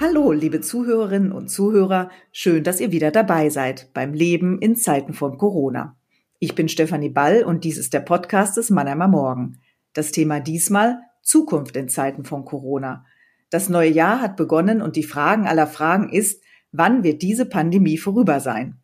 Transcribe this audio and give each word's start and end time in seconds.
Hallo, 0.00 0.30
liebe 0.30 0.60
Zuhörerinnen 0.60 1.32
und 1.32 1.48
Zuhörer, 1.48 2.08
schön, 2.30 2.62
dass 2.62 2.78
ihr 2.78 2.92
wieder 2.92 3.10
dabei 3.10 3.50
seid 3.50 3.92
beim 3.94 4.14
Leben 4.14 4.60
in 4.60 4.76
Zeiten 4.76 5.12
von 5.12 5.38
Corona. 5.38 5.96
Ich 6.38 6.54
bin 6.54 6.68
Stefanie 6.68 7.08
Ball 7.08 7.42
und 7.42 7.64
dies 7.64 7.76
ist 7.76 7.92
der 7.92 7.98
Podcast 7.98 8.56
des 8.56 8.70
Mannheimer 8.70 9.08
Morgen. 9.08 9.58
Das 9.94 10.12
Thema 10.12 10.38
diesmal 10.38 11.00
Zukunft 11.20 11.74
in 11.74 11.88
Zeiten 11.88 12.24
von 12.24 12.44
Corona. 12.44 13.06
Das 13.50 13.68
neue 13.68 13.90
Jahr 13.90 14.20
hat 14.20 14.36
begonnen 14.36 14.82
und 14.82 14.94
die 14.94 15.02
Fragen 15.02 15.48
aller 15.48 15.66
Fragen 15.66 16.10
ist, 16.10 16.44
wann 16.70 17.02
wird 17.02 17.20
diese 17.20 17.46
Pandemie 17.46 17.98
vorüber 17.98 18.38
sein? 18.38 18.78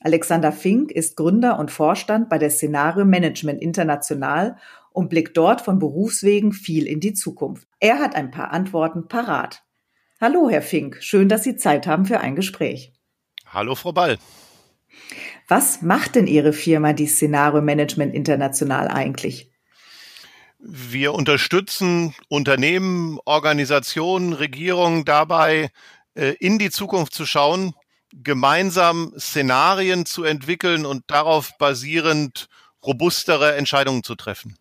Alexander 0.00 0.52
Fink 0.52 0.90
ist 0.90 1.18
Gründer 1.18 1.58
und 1.58 1.70
Vorstand 1.70 2.30
bei 2.30 2.38
der 2.38 2.48
Szenario 2.48 3.04
Management 3.04 3.60
International 3.60 4.56
und 4.94 5.10
blickt 5.10 5.36
dort 5.36 5.60
von 5.60 5.78
Berufswegen 5.78 6.52
viel 6.54 6.86
in 6.86 7.00
die 7.00 7.12
Zukunft. 7.12 7.68
Er 7.78 7.98
hat 7.98 8.16
ein 8.16 8.30
paar 8.30 8.52
Antworten 8.52 9.06
parat. 9.06 9.65
Hallo, 10.18 10.48
Herr 10.48 10.62
Fink. 10.62 10.96
Schön, 11.00 11.28
dass 11.28 11.44
Sie 11.44 11.56
Zeit 11.56 11.86
haben 11.86 12.06
für 12.06 12.20
ein 12.20 12.36
Gespräch. 12.36 12.94
Hallo, 13.46 13.74
Frau 13.74 13.92
Ball. 13.92 14.16
Was 15.46 15.82
macht 15.82 16.14
denn 16.14 16.26
Ihre 16.26 16.54
Firma, 16.54 16.94
die 16.94 17.06
Szenario 17.06 17.60
Management 17.60 18.14
International 18.14 18.88
eigentlich? 18.88 19.50
Wir 20.58 21.12
unterstützen 21.12 22.14
Unternehmen, 22.28 23.18
Organisationen, 23.26 24.32
Regierungen 24.32 25.04
dabei, 25.04 25.68
äh, 26.14 26.34
in 26.40 26.58
die 26.58 26.70
Zukunft 26.70 27.12
zu 27.12 27.26
schauen, 27.26 27.74
gemeinsam 28.12 29.12
Szenarien 29.18 30.06
zu 30.06 30.24
entwickeln 30.24 30.86
und 30.86 31.04
darauf 31.08 31.58
basierend 31.58 32.48
robustere 32.82 33.54
Entscheidungen 33.56 34.02
zu 34.02 34.14
treffen. 34.14 34.56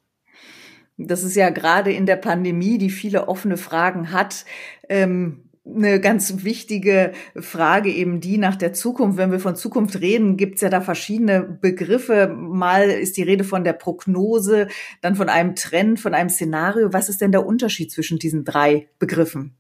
Das 0.98 1.24
ist 1.24 1.36
ja 1.36 1.50
gerade 1.50 1.92
in 1.92 2.06
der 2.06 2.16
Pandemie, 2.16 2.78
die 2.78 2.90
viele 2.90 3.28
offene 3.28 3.58
Fragen 3.58 4.12
hat, 4.12 4.46
ähm, 4.88 5.45
eine 5.66 6.00
ganz 6.00 6.44
wichtige 6.44 7.14
Frage 7.36 7.92
eben 7.92 8.22
die 8.22 8.38
nach 8.38 8.56
der 8.56 8.74
Zukunft. 8.74 9.18
Wenn 9.18 9.32
wir 9.32 9.40
von 9.40 9.56
Zukunft 9.56 10.00
reden, 10.00 10.38
gibt 10.38 10.56
es 10.56 10.62
ja 10.62 10.70
da 10.70 10.82
verschiedene 10.82 11.42
Begriffe. 11.42 12.28
Mal 12.28 12.90
ist 12.90 13.18
die 13.18 13.24
Rede 13.24 13.44
von 13.44 13.64
der 13.64 13.74
Prognose, 13.74 14.68
dann 15.02 15.16
von 15.16 15.28
einem 15.28 15.56
Trend, 15.56 16.00
von 16.00 16.14
einem 16.14 16.30
Szenario. 16.30 16.94
Was 16.94 17.10
ist 17.10 17.22
denn 17.22 17.32
der 17.32 17.46
Unterschied 17.46 17.92
zwischen 17.92 18.20
diesen 18.20 18.46
drei 18.46 18.90
Begriffen? 19.00 19.56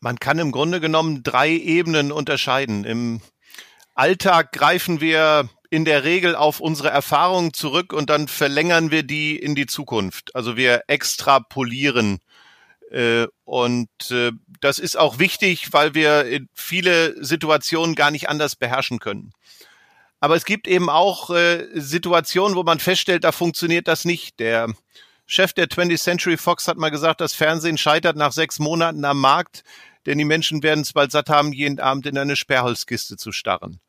Man 0.00 0.18
kann 0.18 0.38
im 0.38 0.52
Grunde 0.52 0.80
genommen 0.80 1.22
drei 1.22 1.50
Ebenen 1.50 2.12
unterscheiden. 2.12 2.84
Im 2.84 3.20
Alltag 3.94 4.52
greifen 4.52 5.00
wir 5.00 5.48
in 5.68 5.84
der 5.84 6.04
Regel 6.04 6.34
auf 6.34 6.60
unsere 6.60 6.90
Erfahrungen 6.90 7.52
zurück 7.52 7.92
und 7.92 8.08
dann 8.08 8.28
verlängern 8.28 8.90
wir 8.90 9.02
die 9.02 9.36
in 9.36 9.54
die 9.54 9.66
Zukunft. 9.66 10.34
Also 10.34 10.56
wir 10.56 10.84
extrapolieren 10.86 12.18
und 13.44 13.88
äh, 14.10 14.32
das 14.60 14.78
ist 14.78 14.98
auch 14.98 15.18
wichtig, 15.18 15.72
weil 15.72 15.94
wir 15.94 16.40
viele 16.54 17.22
Situationen 17.24 17.94
gar 17.94 18.10
nicht 18.10 18.28
anders 18.28 18.56
beherrschen 18.56 18.98
können. 18.98 19.32
Aber 20.20 20.36
es 20.36 20.44
gibt 20.44 20.68
eben 20.68 20.90
auch 20.90 21.30
äh, 21.30 21.66
Situationen, 21.74 22.56
wo 22.56 22.62
man 22.62 22.78
feststellt, 22.78 23.24
da 23.24 23.32
funktioniert 23.32 23.88
das 23.88 24.04
nicht. 24.04 24.38
Der 24.38 24.68
Chef 25.26 25.52
der 25.52 25.66
20th 25.66 26.02
Century 26.02 26.36
Fox 26.36 26.68
hat 26.68 26.76
mal 26.76 26.90
gesagt, 26.90 27.20
das 27.20 27.32
Fernsehen 27.32 27.78
scheitert 27.78 28.16
nach 28.16 28.32
sechs 28.32 28.58
Monaten 28.58 29.04
am 29.04 29.20
Markt, 29.20 29.62
denn 30.04 30.18
die 30.18 30.24
Menschen 30.24 30.62
werden 30.62 30.80
es 30.80 30.92
bald 30.92 31.12
satt 31.12 31.30
haben, 31.30 31.52
jeden 31.52 31.80
Abend 31.80 32.06
in 32.06 32.18
eine 32.18 32.36
Sperrholzkiste 32.36 33.16
zu 33.16 33.32
starren. 33.32 33.80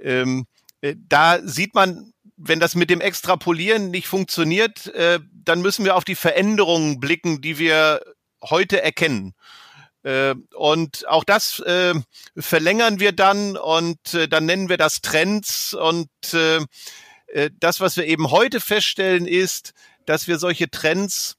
Ähm, 0.00 0.46
äh, 0.80 0.94
da 0.96 1.40
sieht 1.42 1.74
man, 1.74 2.12
wenn 2.36 2.60
das 2.60 2.74
mit 2.74 2.88
dem 2.88 3.00
Extrapolieren 3.00 3.90
nicht 3.90 4.06
funktioniert, 4.06 4.86
äh, 4.94 5.18
dann 5.32 5.60
müssen 5.60 5.84
wir 5.84 5.96
auf 5.96 6.04
die 6.04 6.14
Veränderungen 6.14 7.00
blicken, 7.00 7.40
die 7.40 7.58
wir 7.58 8.00
heute 8.42 8.82
erkennen. 8.82 9.34
Äh, 10.02 10.34
und 10.54 11.08
auch 11.08 11.24
das 11.24 11.60
äh, 11.60 11.94
verlängern 12.36 13.00
wir 13.00 13.12
dann 13.12 13.56
und 13.56 14.14
äh, 14.14 14.28
dann 14.28 14.46
nennen 14.46 14.68
wir 14.68 14.76
das 14.76 15.00
Trends. 15.00 15.74
Und 15.74 16.08
äh, 16.32 16.60
äh, 17.28 17.50
das, 17.58 17.80
was 17.80 17.96
wir 17.96 18.06
eben 18.06 18.30
heute 18.30 18.60
feststellen, 18.60 19.26
ist, 19.26 19.74
dass 20.06 20.28
wir 20.28 20.38
solche 20.38 20.70
Trends 20.70 21.36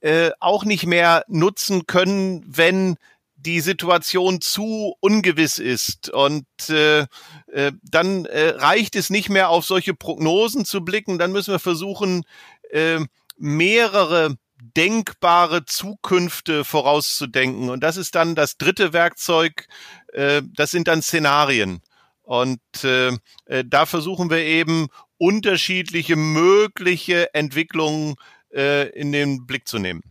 äh, 0.00 0.30
auch 0.38 0.64
nicht 0.64 0.86
mehr 0.86 1.24
nutzen 1.28 1.86
können, 1.86 2.44
wenn 2.46 2.96
die 3.36 3.60
Situation 3.60 4.40
zu 4.40 4.94
ungewiss 5.00 5.58
ist. 5.58 6.08
Und 6.10 6.46
äh, 6.68 7.06
äh, 7.52 7.72
dann 7.82 8.24
äh, 8.26 8.50
reicht 8.56 8.96
es 8.96 9.10
nicht 9.10 9.28
mehr 9.28 9.48
auf 9.50 9.64
solche 9.64 9.94
Prognosen 9.94 10.64
zu 10.64 10.82
blicken. 10.82 11.18
Dann 11.18 11.32
müssen 11.32 11.52
wir 11.52 11.58
versuchen, 11.58 12.24
äh, 12.70 13.00
mehrere 13.36 14.36
denkbare 14.60 15.64
Zukünfte 15.64 16.64
vorauszudenken. 16.64 17.70
Und 17.70 17.82
das 17.82 17.96
ist 17.96 18.14
dann 18.14 18.34
das 18.34 18.56
dritte 18.56 18.92
Werkzeug, 18.92 19.66
äh, 20.12 20.42
das 20.54 20.70
sind 20.70 20.88
dann 20.88 21.02
Szenarien. 21.02 21.80
Und 22.22 22.60
äh, 22.84 23.12
äh, 23.46 23.64
da 23.66 23.86
versuchen 23.86 24.30
wir 24.30 24.38
eben 24.38 24.88
unterschiedliche 25.18 26.16
mögliche 26.16 27.34
Entwicklungen 27.34 28.14
äh, 28.52 28.88
in 28.90 29.12
den 29.12 29.46
Blick 29.46 29.68
zu 29.68 29.78
nehmen. 29.78 30.02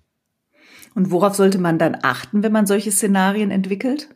Und 0.95 1.09
worauf 1.09 1.35
sollte 1.35 1.57
man 1.57 1.79
dann 1.79 1.97
achten, 2.03 2.43
wenn 2.43 2.51
man 2.51 2.67
solche 2.67 2.91
Szenarien 2.91 3.49
entwickelt? 3.49 4.09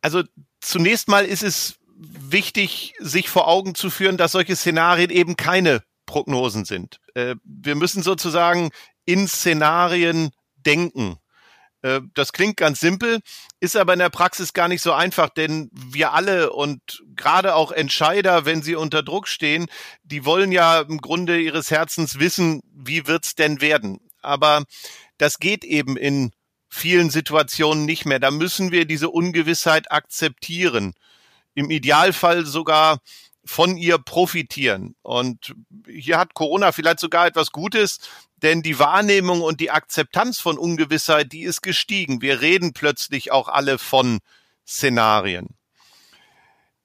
Also 0.00 0.24
zunächst 0.60 1.08
mal 1.08 1.24
ist 1.24 1.44
es 1.44 1.78
wichtig, 1.96 2.94
sich 2.98 3.28
vor 3.28 3.46
Augen 3.46 3.74
zu 3.74 3.90
führen, 3.90 4.16
dass 4.16 4.32
solche 4.32 4.56
Szenarien 4.56 5.10
eben 5.10 5.36
keine 5.36 5.82
Prognosen 6.10 6.64
sind. 6.64 6.98
Äh, 7.14 7.36
wir 7.44 7.76
müssen 7.76 8.02
sozusagen 8.02 8.70
in 9.04 9.28
Szenarien 9.28 10.30
denken. 10.56 11.18
Äh, 11.82 12.00
das 12.14 12.32
klingt 12.32 12.56
ganz 12.56 12.80
simpel, 12.80 13.20
ist 13.60 13.76
aber 13.76 13.92
in 13.92 14.00
der 14.00 14.10
Praxis 14.10 14.52
gar 14.52 14.66
nicht 14.66 14.82
so 14.82 14.92
einfach, 14.92 15.28
denn 15.28 15.70
wir 15.72 16.12
alle 16.12 16.52
und 16.52 17.04
gerade 17.14 17.54
auch 17.54 17.70
Entscheider, 17.70 18.44
wenn 18.44 18.60
sie 18.60 18.74
unter 18.74 19.04
Druck 19.04 19.28
stehen, 19.28 19.68
die 20.02 20.24
wollen 20.24 20.50
ja 20.50 20.80
im 20.80 20.98
Grunde 20.98 21.40
ihres 21.40 21.70
Herzens 21.70 22.18
wissen, 22.18 22.60
wie 22.74 23.06
wird's 23.06 23.36
denn 23.36 23.60
werden? 23.60 24.00
Aber 24.20 24.64
das 25.16 25.38
geht 25.38 25.62
eben 25.62 25.96
in 25.96 26.32
vielen 26.68 27.10
Situationen 27.10 27.84
nicht 27.84 28.04
mehr. 28.04 28.18
Da 28.18 28.32
müssen 28.32 28.72
wir 28.72 28.84
diese 28.84 29.10
Ungewissheit 29.10 29.92
akzeptieren. 29.92 30.94
Im 31.54 31.70
Idealfall 31.70 32.46
sogar 32.46 32.98
von 33.50 33.76
ihr 33.76 33.98
profitieren. 33.98 34.94
Und 35.02 35.56
hier 35.88 36.18
hat 36.18 36.34
Corona 36.34 36.70
vielleicht 36.70 37.00
sogar 37.00 37.26
etwas 37.26 37.50
Gutes, 37.50 37.98
denn 38.36 38.62
die 38.62 38.78
Wahrnehmung 38.78 39.40
und 39.40 39.58
die 39.58 39.72
Akzeptanz 39.72 40.38
von 40.38 40.56
Ungewissheit, 40.56 41.32
die 41.32 41.42
ist 41.42 41.60
gestiegen. 41.60 42.22
Wir 42.22 42.40
reden 42.42 42.74
plötzlich 42.74 43.32
auch 43.32 43.48
alle 43.48 43.78
von 43.78 44.20
Szenarien. 44.64 45.48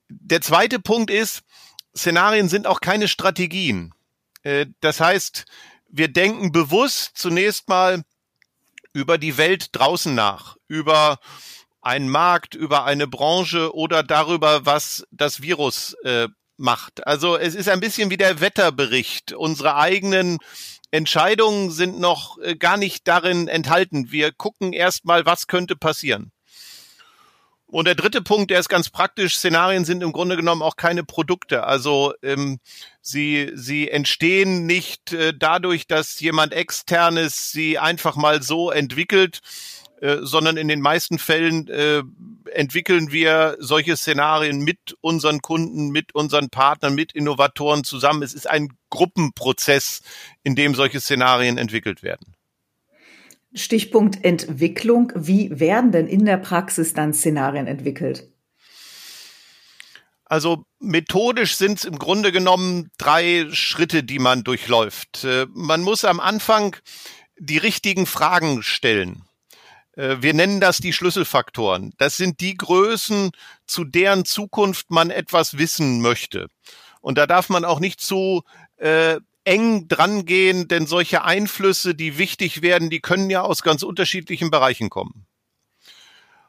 Der 0.09 0.42
zweite 0.42 0.80
Punkt 0.80 1.12
ist, 1.12 1.44
Szenarien 1.96 2.50
sind 2.50 2.66
auch 2.66 2.81
keine 2.81 3.09
Strategien. 3.09 3.94
Äh, 4.42 4.66
das 4.81 5.00
heißt, 5.00 5.46
wir 5.88 6.08
denken 6.08 6.52
bewusst 6.52 7.12
zunächst 7.16 7.70
mal 7.70 8.02
über 8.92 9.20
die 9.20 9.38
Welt 9.38 9.70
draußen 9.74 10.16
nach, 10.16 10.58
über 10.68 11.20
einen 11.81 12.09
Markt, 12.09 12.56
über 12.56 12.86
eine 12.86 13.06
Branche 13.08 13.75
oder 13.75 14.02
darüber, 14.02 14.66
was 14.66 15.06
das 15.12 15.44
Virus 15.44 15.94
äh, 16.04 16.28
macht. 16.58 17.06
Also 17.06 17.38
es 17.38 17.56
ist 17.56 17.70
ein 17.70 17.80
bisschen 17.80 18.10
wie 18.10 18.18
der 18.18 18.42
Wetterbericht. 18.42 19.34
Unsere 19.34 19.76
eigenen 19.76 20.38
Entscheidungen 20.92 21.72
sind 21.72 22.00
noch 22.00 22.38
äh, 22.40 22.56
gar 22.56 22.78
nicht 22.78 23.08
darin 23.08 23.48
enthalten. 23.48 24.12
Wir 24.12 24.32
gucken 24.32 24.74
erstmal, 24.74 25.26
was 25.26 25.48
könnte 25.48 25.76
passieren. 25.76 26.32
Und 27.68 27.86
der 27.86 27.96
dritte 27.96 28.22
Punkt, 28.22 28.52
der 28.52 28.60
ist 28.60 28.70
ganz 28.70 28.90
praktisch. 28.90 29.38
Szenarien 29.38 29.86
sind 29.86 30.04
im 30.04 30.14
Grunde 30.14 30.38
genommen 30.38 30.62
auch 30.62 30.78
keine 30.78 31.04
Produkte. 31.04 31.66
Also 31.66 32.14
ähm, 32.22 32.60
sie, 33.01 33.51
sie 33.56 33.90
entstehen 33.90 34.66
nicht 34.66 35.12
äh, 35.12 35.34
dadurch, 35.38 35.88
dass 35.88 36.19
jemand 36.19 36.54
externes 36.54 37.51
sie 37.51 37.78
einfach 37.78 38.16
mal 38.16 38.44
so 38.44 38.72
entwickelt, 38.72 39.42
äh, 40.00 40.19
sondern 40.22 40.58
in 40.58 40.68
den 40.68 40.80
meisten 40.80 41.18
Fällen 41.18 41.68
äh, 41.68 42.04
entwickeln 42.56 43.12
wir 43.12 43.57
solche 43.60 43.96
Szenarien 43.98 44.60
mit 44.60 44.98
unseren 45.02 45.42
Kunden, 45.42 45.90
mit 45.90 46.16
unseren 46.16 46.50
Partnern, 46.50 46.96
mit 46.96 47.12
Innovatoren 47.12 47.84
zusammen. 47.84 48.24
Es 48.24 48.34
ist 48.34 48.50
ein 48.50 48.69
Gruppenprozess, 48.90 50.02
in 50.44 50.56
dem 50.56 50.75
solche 50.75 51.00
Szenarien 51.00 51.57
entwickelt 51.57 52.04
werden. 52.04 52.36
Stichpunkt 53.54 54.24
Entwicklung. 54.24 55.12
Wie 55.16 55.60
werden 55.60 55.92
denn 55.92 56.07
in 56.07 56.25
der 56.25 56.38
Praxis 56.38 56.94
dann 56.94 57.13
Szenarien 57.13 57.68
entwickelt? 57.68 58.30
Also 60.25 60.66
methodisch 60.80 61.56
sind 61.56 61.78
es 61.78 61.86
im 61.86 62.00
Grunde 62.00 62.31
genommen 62.31 62.90
drei 62.98 63.48
Schritte, 63.51 64.04
die 64.04 64.19
man 64.19 64.44
durchläuft. 64.44 65.24
Äh, 65.24 65.46
man 65.54 65.81
muss 65.81 66.04
am 66.04 66.19
Anfang 66.19 66.75
die 67.38 67.58
richtigen 67.58 68.06
Fragen 68.06 68.63
stellen. 68.63 69.25
Äh, 69.95 70.18
wir 70.21 70.33
nennen 70.33 70.59
das 70.59 70.77
die 70.77 70.94
Schlüsselfaktoren. 70.94 71.94
Das 71.97 72.18
sind 72.18 72.39
die 72.39 72.56
Größen, 72.56 73.31
zu 73.65 73.83
deren 73.83 74.25
Zukunft 74.25 74.92
man 74.92 75.09
etwas 75.09 75.57
wissen 75.57 76.01
möchte. 76.01 76.47
Und 77.01 77.18
da 77.18 77.27
darf 77.27 77.50
man 77.50 77.65
auch 77.65 77.80
nicht 77.80 78.01
zu 78.01 78.44
äh, 78.77 79.19
eng 79.44 79.88
drangehen, 79.88 80.68
denn 80.68 80.88
solche 80.88 81.24
Einflüsse, 81.24 81.94
die 81.95 82.18
wichtig 82.18 82.62
werden, 82.62 82.89
die 82.89 83.00
können 83.00 83.30
ja 83.30 83.42
aus 83.42 83.62
ganz 83.62 83.83
unterschiedlichen 83.83 84.50
Bereichen 84.50 84.89
kommen. 84.89 85.27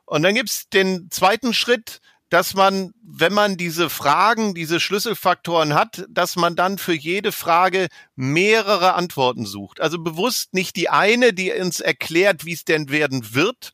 Und 0.07 0.23
dann 0.23 0.35
gibt's 0.35 0.69
den 0.69 1.11
zweiten 1.11 1.53
Schritt, 1.53 2.01
dass 2.29 2.55
man, 2.55 2.93
wenn 3.03 3.33
man 3.33 3.57
diese 3.57 3.89
Fragen, 3.89 4.55
diese 4.55 4.81
Schlüsselfaktoren 4.81 5.75
hat, 5.75 6.05
dass 6.09 6.37
man 6.37 6.57
dann 6.57 6.79
für 6.79 6.95
jede 6.95 7.31
Frage 7.31 7.89
mehrere 8.17 8.95
Antworten 8.95 9.47
sucht. 9.47 9.81
Also 9.81 9.99
bewusst 9.99 10.53
nicht 10.53 10.77
die 10.77 10.89
eine, 10.89 11.33
die 11.33 11.53
uns 11.53 11.81
erklärt, 11.81 12.45
wie 12.45 12.53
es 12.53 12.65
denn 12.65 12.91
werden 12.91 13.35
wird, 13.35 13.73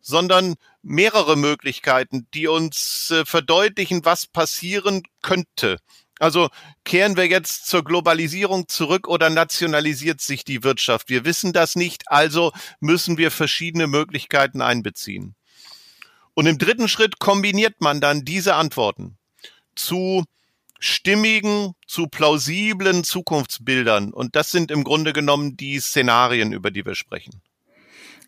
sondern 0.00 0.54
mehrere 0.82 1.36
Möglichkeiten, 1.36 2.26
die 2.34 2.48
uns 2.48 3.10
äh, 3.10 3.24
verdeutlichen, 3.24 4.04
was 4.04 4.26
passieren 4.26 5.02
könnte. 5.20 5.78
Also 6.18 6.50
kehren 6.84 7.16
wir 7.16 7.26
jetzt 7.26 7.66
zur 7.66 7.84
Globalisierung 7.84 8.68
zurück 8.68 9.08
oder 9.08 9.28
nationalisiert 9.28 10.20
sich 10.20 10.44
die 10.44 10.62
Wirtschaft? 10.62 11.08
Wir 11.08 11.24
wissen 11.24 11.52
das 11.52 11.74
nicht, 11.76 12.04
also 12.06 12.52
müssen 12.80 13.18
wir 13.18 13.30
verschiedene 13.30 13.86
Möglichkeiten 13.86 14.62
einbeziehen. 14.62 15.34
Und 16.34 16.46
im 16.46 16.58
dritten 16.58 16.88
Schritt 16.88 17.18
kombiniert 17.18 17.80
man 17.80 18.00
dann 18.00 18.24
diese 18.24 18.54
Antworten 18.54 19.18
zu 19.74 20.24
stimmigen, 20.78 21.72
zu 21.86 22.06
plausiblen 22.06 23.04
Zukunftsbildern. 23.04 24.12
Und 24.12 24.34
das 24.34 24.50
sind 24.50 24.70
im 24.70 24.82
Grunde 24.82 25.12
genommen 25.12 25.56
die 25.56 25.78
Szenarien, 25.78 26.52
über 26.52 26.70
die 26.70 26.84
wir 26.84 26.94
sprechen. 26.94 27.42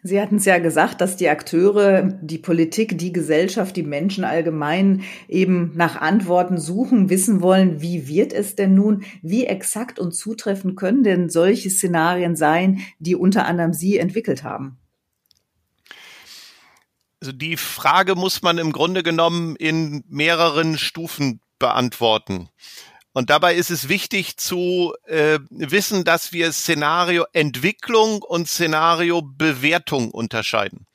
Sie 0.07 0.21
hatten 0.21 0.37
es 0.37 0.45
ja 0.45 0.59
gesagt, 0.59 1.01
dass 1.01 1.17
die 1.17 1.31
Akteure, 1.31 2.03
die 2.03 2.37
Politik, 2.37 2.99
die 2.99 3.11
Gesellschaft, 3.11 3.75
die 3.75 3.83
Menschen 3.83 4.25
allgemein 4.25 5.03
eben 5.29 5.73
nach 5.77 5.99
Antworten 5.99 6.59
suchen, 6.59 7.09
wissen 7.09 7.41
wollen, 7.41 7.81
wie 7.81 8.07
wird 8.07 8.35
es 8.35 8.55
denn 8.55 8.75
nun, 8.75 9.05
wie 9.23 9.47
exakt 9.47 9.99
und 9.99 10.13
zutreffend 10.13 10.77
können 10.77 11.05
denn 11.05 11.31
solche 11.31 11.71
Szenarien 11.71 12.37
sein, 12.37 12.81
die 12.99 13.17
unter 13.17 13.47
anderem 13.47 13.73
Sie 13.73 13.97
entwickelt 13.97 14.45
haben? 14.45 14.77
Also 17.25 17.33
die 17.33 17.57
Frage 17.57 18.17
muss 18.17 18.43
man 18.43 18.59
im 18.59 18.71
Grunde 18.71 19.03
genommen 19.03 19.57
in 19.57 20.05
mehreren 20.09 20.77
Stufen 20.77 21.41
beantworten. 21.59 22.51
Und 23.15 23.31
dabei 23.31 23.55
ist 23.55 23.71
es 23.71 23.89
wichtig 23.89 24.37
zu 24.37 24.93
äh, 25.07 25.39
wissen, 25.49 26.05
dass 26.05 26.35
wir 26.35 26.53
Szenario 26.53 27.25
Entwicklung 27.33 28.21
und 28.21 28.47
Szenario 28.47 29.23
Bewertung 29.23 30.11
unterscheiden. 30.11 30.87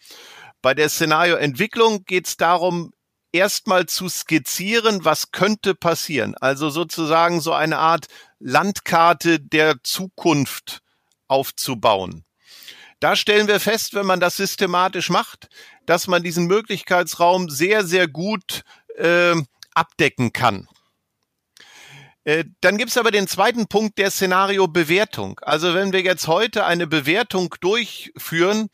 Bei 0.62 0.76
der 0.76 0.90
Szenario 0.90 1.36
Entwicklung 1.36 2.06
geht 2.06 2.28
es 2.28 2.38
darum, 2.38 2.94
erstmal 3.32 3.88
zu 3.88 4.08
skizzieren, 4.08 5.04
was 5.06 5.32
könnte 5.32 5.74
passieren. 5.74 6.36
Also 6.40 6.70
sozusagen 6.70 7.42
so 7.42 7.54
eine 7.54 7.80
Art 7.80 8.06
Landkarte 8.38 9.40
der 9.40 9.82
Zukunft 9.82 10.82
aufzubauen. 11.28 12.24
Da 13.00 13.16
stellen 13.16 13.48
wir 13.48 13.60
fest, 13.60 13.94
wenn 13.94 14.06
man 14.06 14.20
das 14.20 14.38
systematisch 14.38 15.10
macht, 15.10 15.48
dass 15.86 16.08
man 16.08 16.24
diesen 16.24 16.48
Möglichkeitsraum 16.48 17.50
sehr, 17.50 17.86
sehr 17.86 18.08
gut 18.08 18.64
äh, 18.98 19.36
abdecken 19.74 20.34
kann. 20.34 20.68
Äh, 22.26 22.44
dann 22.62 22.78
gibt's 22.78 22.98
aber 22.98 23.12
den 23.12 23.28
zweiten 23.28 23.68
Punkt 23.68 23.98
der 23.98 24.12
Szenario-Bewertung. 24.12 25.40
Also 25.42 25.74
wenn 25.74 25.94
wir 25.94 26.02
jetzt 26.02 26.28
heute 26.28 26.66
eine 26.66 26.86
Bewertung 26.86 27.56
durchführen, 27.62 28.68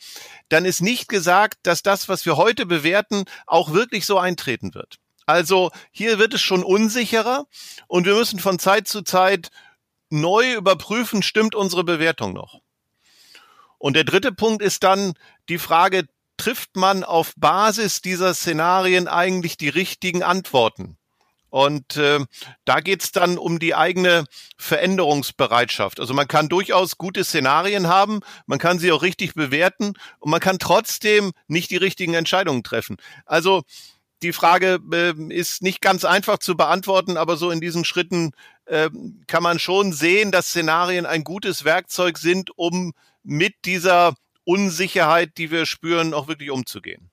dann 0.50 0.66
ist 0.66 0.82
nicht 0.82 1.08
gesagt, 1.08 1.60
dass 1.64 1.84
das, 1.84 2.10
was 2.10 2.26
wir 2.26 2.38
heute 2.38 2.66
bewerten, 2.66 3.26
auch 3.46 3.74
wirklich 3.74 4.06
so 4.06 4.18
eintreten 4.18 4.74
wird. 4.74 4.96
Also 5.28 5.72
hier 5.92 6.20
wird 6.20 6.34
es 6.34 6.42
schon 6.42 6.64
unsicherer 6.64 7.46
und 7.88 8.06
wir 8.06 8.16
müssen 8.16 8.40
von 8.40 8.60
Zeit 8.60 8.88
zu 8.88 9.04
Zeit 9.04 9.50
neu 10.10 10.54
überprüfen, 10.54 11.24
stimmt 11.24 11.56
unsere 11.56 11.84
Bewertung 11.84 12.34
noch. 12.34 12.65
Und 13.86 13.94
der 13.94 14.04
dritte 14.04 14.32
Punkt 14.32 14.64
ist 14.64 14.82
dann 14.82 15.14
die 15.48 15.60
Frage, 15.60 16.08
trifft 16.38 16.76
man 16.76 17.04
auf 17.04 17.34
Basis 17.38 18.02
dieser 18.02 18.34
Szenarien 18.34 19.08
eigentlich 19.08 19.58
die 19.58 19.70
richtigen 19.70 20.24
Antworten? 20.24 20.98
Und 21.52 21.96
äh, 21.96 22.26
da 22.66 22.80
geht's 22.80 23.12
dann 23.12 23.38
um 23.38 23.60
die 23.60 23.76
eigene 23.76 24.26
Veränderungsbereitschaft. 24.58 26.00
Also 26.00 26.16
man 26.16 26.28
kann 26.28 26.50
durchaus 26.50 26.98
gute 26.98 27.24
Szenarien 27.24 27.88
haben, 27.88 28.22
man 28.48 28.58
kann 28.58 28.80
sie 28.80 28.92
auch 28.92 29.04
richtig 29.04 29.36
bewerten 29.36 29.94
und 30.18 30.32
man 30.32 30.40
kann 30.40 30.58
trotzdem 30.58 31.34
nicht 31.48 31.70
die 31.70 31.78
richtigen 31.78 32.16
Entscheidungen 32.16 32.64
treffen. 32.64 32.98
Also 33.28 33.62
die 34.24 34.34
Frage 34.34 34.80
äh, 34.94 35.14
ist 35.32 35.62
nicht 35.62 35.82
ganz 35.82 36.06
einfach 36.06 36.40
zu 36.40 36.58
beantworten, 36.58 37.18
aber 37.18 37.38
so 37.38 37.52
in 37.52 37.62
diesen 37.62 37.86
Schritten 37.86 38.32
kann 39.28 39.44
man 39.44 39.60
schon 39.60 39.94
sehen, 39.94 40.32
dass 40.32 40.48
Szenarien 40.48 41.06
ein 41.06 41.24
gutes 41.24 41.66
Werkzeug 41.66 42.18
sind, 42.18 42.50
um 42.58 42.94
mit 43.24 43.54
dieser 43.66 44.16
Unsicherheit, 44.44 45.32
die 45.38 45.52
wir 45.52 45.66
spüren, 45.66 46.14
auch 46.14 46.28
wirklich 46.28 46.52
umzugehen. 46.52 47.10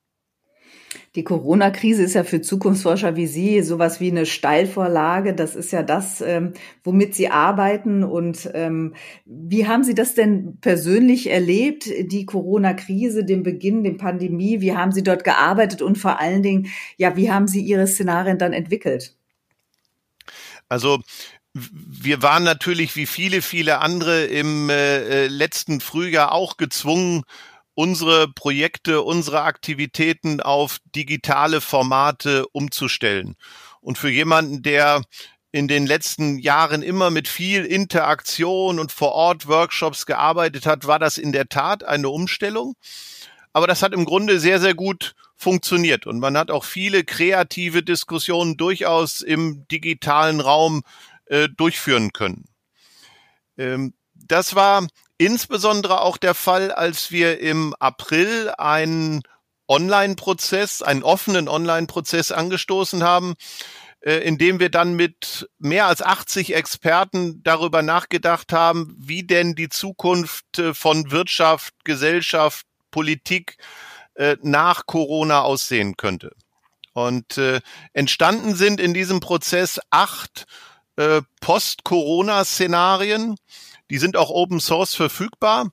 Die 1.15 1.25
Corona-Krise 1.25 2.03
ist 2.03 2.15
ja 2.15 2.25
für 2.25 2.41
Zukunftsforscher 2.41 3.17
wie 3.17 3.27
Sie 3.27 3.63
sowas 3.63 4.01
wie 4.01 4.11
eine 4.11 4.27
Steilvorlage. 4.27 5.35
Das 5.35 5.57
ist 5.57 5.71
ja 5.71 5.83
das, 5.83 6.21
ähm, 6.21 6.55
womit 6.85 7.15
Sie 7.15 7.29
arbeiten. 7.29 8.03
Und 8.03 8.51
ähm, 8.55 8.95
wie 9.25 9.67
haben 9.67 9.85
Sie 9.85 9.95
das 9.95 10.15
denn 10.15 10.59
persönlich 10.61 11.31
erlebt, 11.31 11.87
die 11.87 12.27
Corona-Krise, 12.27 13.25
den 13.25 13.43
Beginn, 13.43 13.85
den 13.85 13.97
Pandemie? 13.99 14.61
Wie 14.61 14.75
haben 14.75 14.93
Sie 14.93 15.03
dort 15.03 15.25
gearbeitet 15.25 15.83
und 15.83 15.99
vor 15.99 16.21
allen 16.21 16.43
Dingen, 16.43 16.69
ja, 16.97 17.17
wie 17.17 17.31
haben 17.31 17.47
Sie 17.47 17.61
Ihre 17.61 17.87
Szenarien 17.87 18.39
dann 18.39 18.53
entwickelt? 18.53 19.15
Also 20.69 21.01
wir 21.55 22.23
waren 22.23 22.45
natürlich 22.45 22.97
wie 22.97 23.07
viele, 23.07 23.43
viele 23.43 23.81
andere 23.81 24.25
im 24.25 24.71
äh, 24.71 25.25
äh 25.25 25.27
letzten 25.27 25.81
Frühjahr 25.81 26.33
auch 26.33 26.57
gezwungen, 26.57 27.25
unsere 27.75 28.29
Projekte, 28.29 29.03
unsere 29.03 29.43
Aktivitäten 29.43 30.41
auf 30.41 30.79
digitale 30.95 31.61
Formate 31.61 32.47
umzustellen. 32.49 33.37
Und 33.81 33.99
für 33.99 34.11
jemanden, 34.11 34.63
der 34.63 35.03
in 35.53 35.69
den 35.69 35.87
letzten 35.87 36.39
Jahren 36.39 36.83
immer 36.83 37.11
mit 37.11 37.29
viel 37.29 37.65
Interaktion 37.65 38.79
und 38.79 38.91
vor 38.91 39.13
Ort 39.13 39.47
Workshops 39.47 40.07
gearbeitet 40.07 40.67
hat, 40.67 40.87
war 40.87 40.99
das 40.99 41.19
in 41.19 41.33
der 41.33 41.49
Tat 41.49 41.85
eine 41.85 42.09
Umstellung. 42.09 42.75
Aber 43.53 43.67
das 43.67 43.83
hat 43.83 43.93
im 43.93 44.07
Grunde 44.07 44.41
sehr, 44.41 44.61
sehr 44.61 44.75
gut 44.75 45.15
funktioniert. 45.37 46.07
Und 46.07 46.21
man 46.21 46.39
hat 46.39 46.51
auch 46.51 46.65
viele 46.65 47.05
kreative 47.05 47.83
Diskussionen 47.83 48.57
durchaus 48.57 49.21
im 49.21 49.67
digitalen 49.69 50.41
Raum 50.41 50.83
äh, 51.33 51.49
durchführen 51.49 52.13
können. 52.13 52.45
Ähm, 53.57 53.95
das 54.15 54.55
war 54.55 54.87
insbesondere 55.17 56.03
auch 56.03 56.19
der 56.19 56.35
Fall, 56.35 56.71
als 56.71 57.11
wir 57.11 57.41
im 57.41 57.75
April 57.79 58.53
einen 58.59 59.23
Online-Prozess, 59.67 60.83
einen 60.83 61.03
offenen 61.03 61.49
Online-Prozess 61.49 62.33
angestoßen 62.33 63.03
haben, 63.03 63.35
äh, 64.01 64.19
in 64.19 64.37
dem 64.37 64.61
wir 64.61 64.69
dann 64.69 64.93
mit 64.93 65.49
mehr 65.59 65.87
als 65.87 66.03
80 66.03 66.55
Experten 66.55 67.43
darüber 67.43 67.81
nachgedacht 67.81 68.53
haben, 68.53 68.95
wie 68.99 69.23
denn 69.23 69.55
die 69.55 69.71
Zukunft 69.71 70.59
äh, 70.59 70.75
von 70.75 71.11
Wirtschaft, 71.13 71.73
Gesellschaft, 71.85 72.67
Politik 72.91 73.57
äh, 74.17 74.37
nach 74.43 74.85
Corona 74.85 75.41
aussehen 75.41 75.97
könnte. 75.97 76.33
Und 76.95 77.41
entstanden 77.95 78.55
sind 78.55 78.79
in 78.79 78.93
diesem 78.93 79.21
Prozess 79.21 79.81
acht 79.89 80.45
Post-Corona-Szenarien, 81.41 83.37
die 83.91 83.99
sind 83.99 84.17
auch 84.17 84.31
Open 84.31 84.61
Source 84.61 84.95
verfügbar 84.95 85.71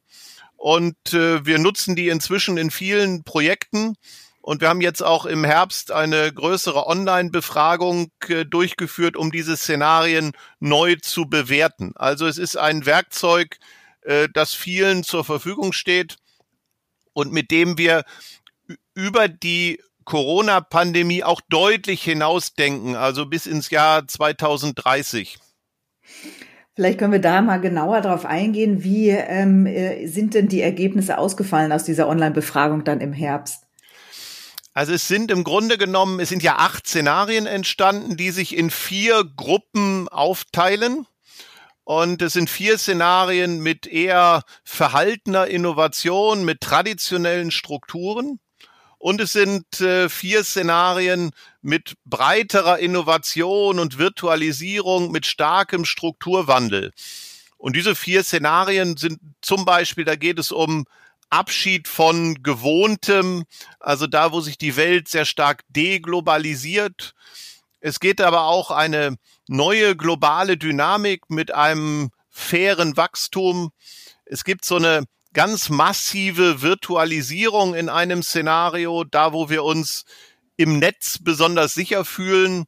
und 0.60 1.14
äh, 1.14 1.46
wir 1.46 1.58
nutzen 1.58 1.96
die 1.96 2.10
inzwischen 2.10 2.58
in 2.58 2.70
vielen 2.70 3.24
Projekten. 3.24 3.96
Und 4.42 4.60
wir 4.60 4.68
haben 4.68 4.82
jetzt 4.82 5.02
auch 5.02 5.26
im 5.26 5.46
Herbst 5.46 5.92
eine 5.92 6.34
größere 6.34 6.86
Online-Befragung 6.86 8.12
äh, 8.28 8.44
durchgeführt, 8.46 9.16
um 9.16 9.32
diese 9.32 9.56
Szenarien 9.56 10.34
neu 10.60 10.98
zu 10.98 11.28
bewerten. 11.28 11.94
Also 11.96 12.28
es 12.28 12.38
ist 12.38 12.58
ein 12.58 12.86
Werkzeug, 12.86 13.58
äh, 14.02 14.28
das 14.34 14.54
vielen 14.54 15.04
zur 15.04 15.24
Verfügung 15.24 15.72
steht 15.72 16.18
und 17.14 17.32
mit 17.32 17.52
dem 17.52 17.78
wir 17.78 18.04
über 18.94 19.30
die 19.30 19.82
Corona-Pandemie 20.10 21.24
auch 21.24 21.40
deutlich 21.50 22.04
hinausdenken, 22.04 22.96
also 22.96 23.28
bis 23.28 23.46
ins 23.46 23.70
Jahr 23.70 24.08
2030. 24.08 25.38
Vielleicht 26.74 26.98
können 26.98 27.12
wir 27.12 27.22
da 27.22 27.42
mal 27.42 27.62
genauer 27.62 28.02
darauf 28.02 28.26
eingehen. 28.26 28.84
Wie 28.84 29.10
ähm, 29.10 29.68
äh, 29.68 30.08
sind 30.08 30.34
denn 30.34 30.48
die 30.48 30.62
Ergebnisse 30.62 31.20
ausgefallen 31.20 31.72
aus 31.72 31.84
dieser 31.84 32.08
Online-Befragung 32.08 32.84
dann 32.84 33.02
im 33.02 33.14
Herbst? 33.14 33.68
Also 34.74 34.94
es 34.94 35.08
sind 35.08 35.30
im 35.30 35.44
Grunde 35.44 35.78
genommen, 35.78 36.20
es 36.20 36.30
sind 36.30 36.42
ja 36.42 36.56
acht 36.56 36.88
Szenarien 36.88 37.46
entstanden, 37.46 38.18
die 38.18 38.32
sich 38.32 38.58
in 38.58 38.72
vier 38.72 39.24
Gruppen 39.36 40.08
aufteilen. 40.08 41.06
Und 41.84 42.24
es 42.24 42.34
sind 42.34 42.50
vier 42.50 42.80
Szenarien 42.80 43.62
mit 43.62 43.86
eher 43.86 44.42
verhaltener 44.64 45.46
Innovation, 45.48 46.46
mit 46.46 46.62
traditionellen 46.62 47.52
Strukturen. 47.52 48.40
Und 49.00 49.22
es 49.22 49.32
sind 49.32 49.80
äh, 49.80 50.10
vier 50.10 50.44
Szenarien 50.44 51.32
mit 51.62 51.96
breiterer 52.06 52.80
Innovation 52.80 53.80
und 53.80 53.98
Virtualisierung, 53.98 55.12
mit 55.12 55.26
starkem 55.26 55.86
Strukturwandel. 55.86 56.92
Und 57.58 57.78
diese 57.78 57.96
vier 57.96 58.24
Szenarien 58.24 58.98
sind 58.98 59.20
zum 59.42 59.64
Beispiel, 59.64 60.04
da 60.04 60.16
geht 60.16 60.38
es 60.38 60.52
um 60.52 60.86
Abschied 61.30 61.88
von 61.88 62.44
gewohntem, 62.44 63.46
also 63.80 64.06
da, 64.06 64.34
wo 64.34 64.42
sich 64.42 64.58
die 64.58 64.76
Welt 64.76 65.08
sehr 65.08 65.26
stark 65.26 65.64
deglobalisiert. 65.70 67.14
Es 67.80 68.02
geht 68.02 68.20
aber 68.20 68.44
auch 68.44 68.70
eine 68.70 69.16
neue 69.48 69.96
globale 69.96 70.58
Dynamik 70.58 71.30
mit 71.30 71.54
einem 71.54 72.10
fairen 72.30 72.98
Wachstum. 72.98 73.72
Es 74.26 74.44
gibt 74.44 74.66
so 74.66 74.76
eine 74.76 75.06
ganz 75.34 75.70
massive 75.70 76.62
Virtualisierung 76.62 77.76
in 77.76 77.90
einem 77.90 78.24
Szenario, 78.24 79.04
da 79.04 79.34
wo 79.34 79.50
wir 79.50 79.64
uns 79.64 80.06
im 80.58 80.80
Netz 80.80 81.20
besonders 81.22 81.74
sicher 81.74 82.04
fühlen 82.04 82.66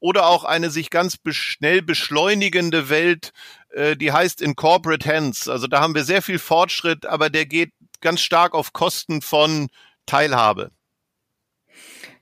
oder 0.00 0.26
auch 0.26 0.44
eine 0.44 0.70
sich 0.70 0.90
ganz 0.90 1.16
schnell 1.30 1.82
beschleunigende 1.82 2.90
Welt, 2.90 3.32
äh, 3.70 3.96
die 3.96 4.12
heißt 4.12 4.42
in 4.42 4.54
Corporate 4.54 5.08
Hands. 5.08 5.48
Also 5.48 5.66
da 5.66 5.80
haben 5.80 5.94
wir 5.94 6.04
sehr 6.04 6.22
viel 6.22 6.38
Fortschritt, 6.38 7.06
aber 7.06 7.30
der 7.30 7.46
geht 7.46 7.72
ganz 8.00 8.20
stark 8.20 8.54
auf 8.54 8.72
Kosten 8.72 9.22
von 9.22 9.68
Teilhabe. 10.06 10.70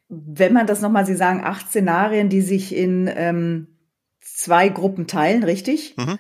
Wenn 0.09 0.53
man 0.53 0.67
das 0.67 0.81
nochmal, 0.81 1.07
Sie 1.07 1.17
sagen, 1.17 1.43
acht 1.43 1.69
Szenarien, 1.69 2.29
die 2.29 2.43
sich 2.43 2.75
in 2.75 3.11
ähm, 3.13 3.79
zwei 4.21 4.69
Gruppen 4.69 5.07
teilen, 5.07 5.43
richtig? 5.43 5.97
Mhm. 5.97 6.19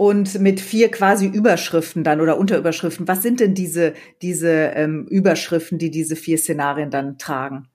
Und 0.00 0.40
mit 0.40 0.60
vier 0.62 0.90
quasi 0.90 1.26
Überschriften 1.26 2.04
dann 2.04 2.22
oder 2.22 2.38
Unterüberschriften. 2.38 3.06
Was 3.06 3.20
sind 3.20 3.38
denn 3.38 3.54
diese, 3.54 3.92
diese 4.22 4.48
ähm, 4.48 5.06
Überschriften, 5.06 5.76
die 5.78 5.90
diese 5.90 6.16
vier 6.16 6.38
Szenarien 6.38 6.90
dann 6.90 7.18
tragen? 7.18 7.68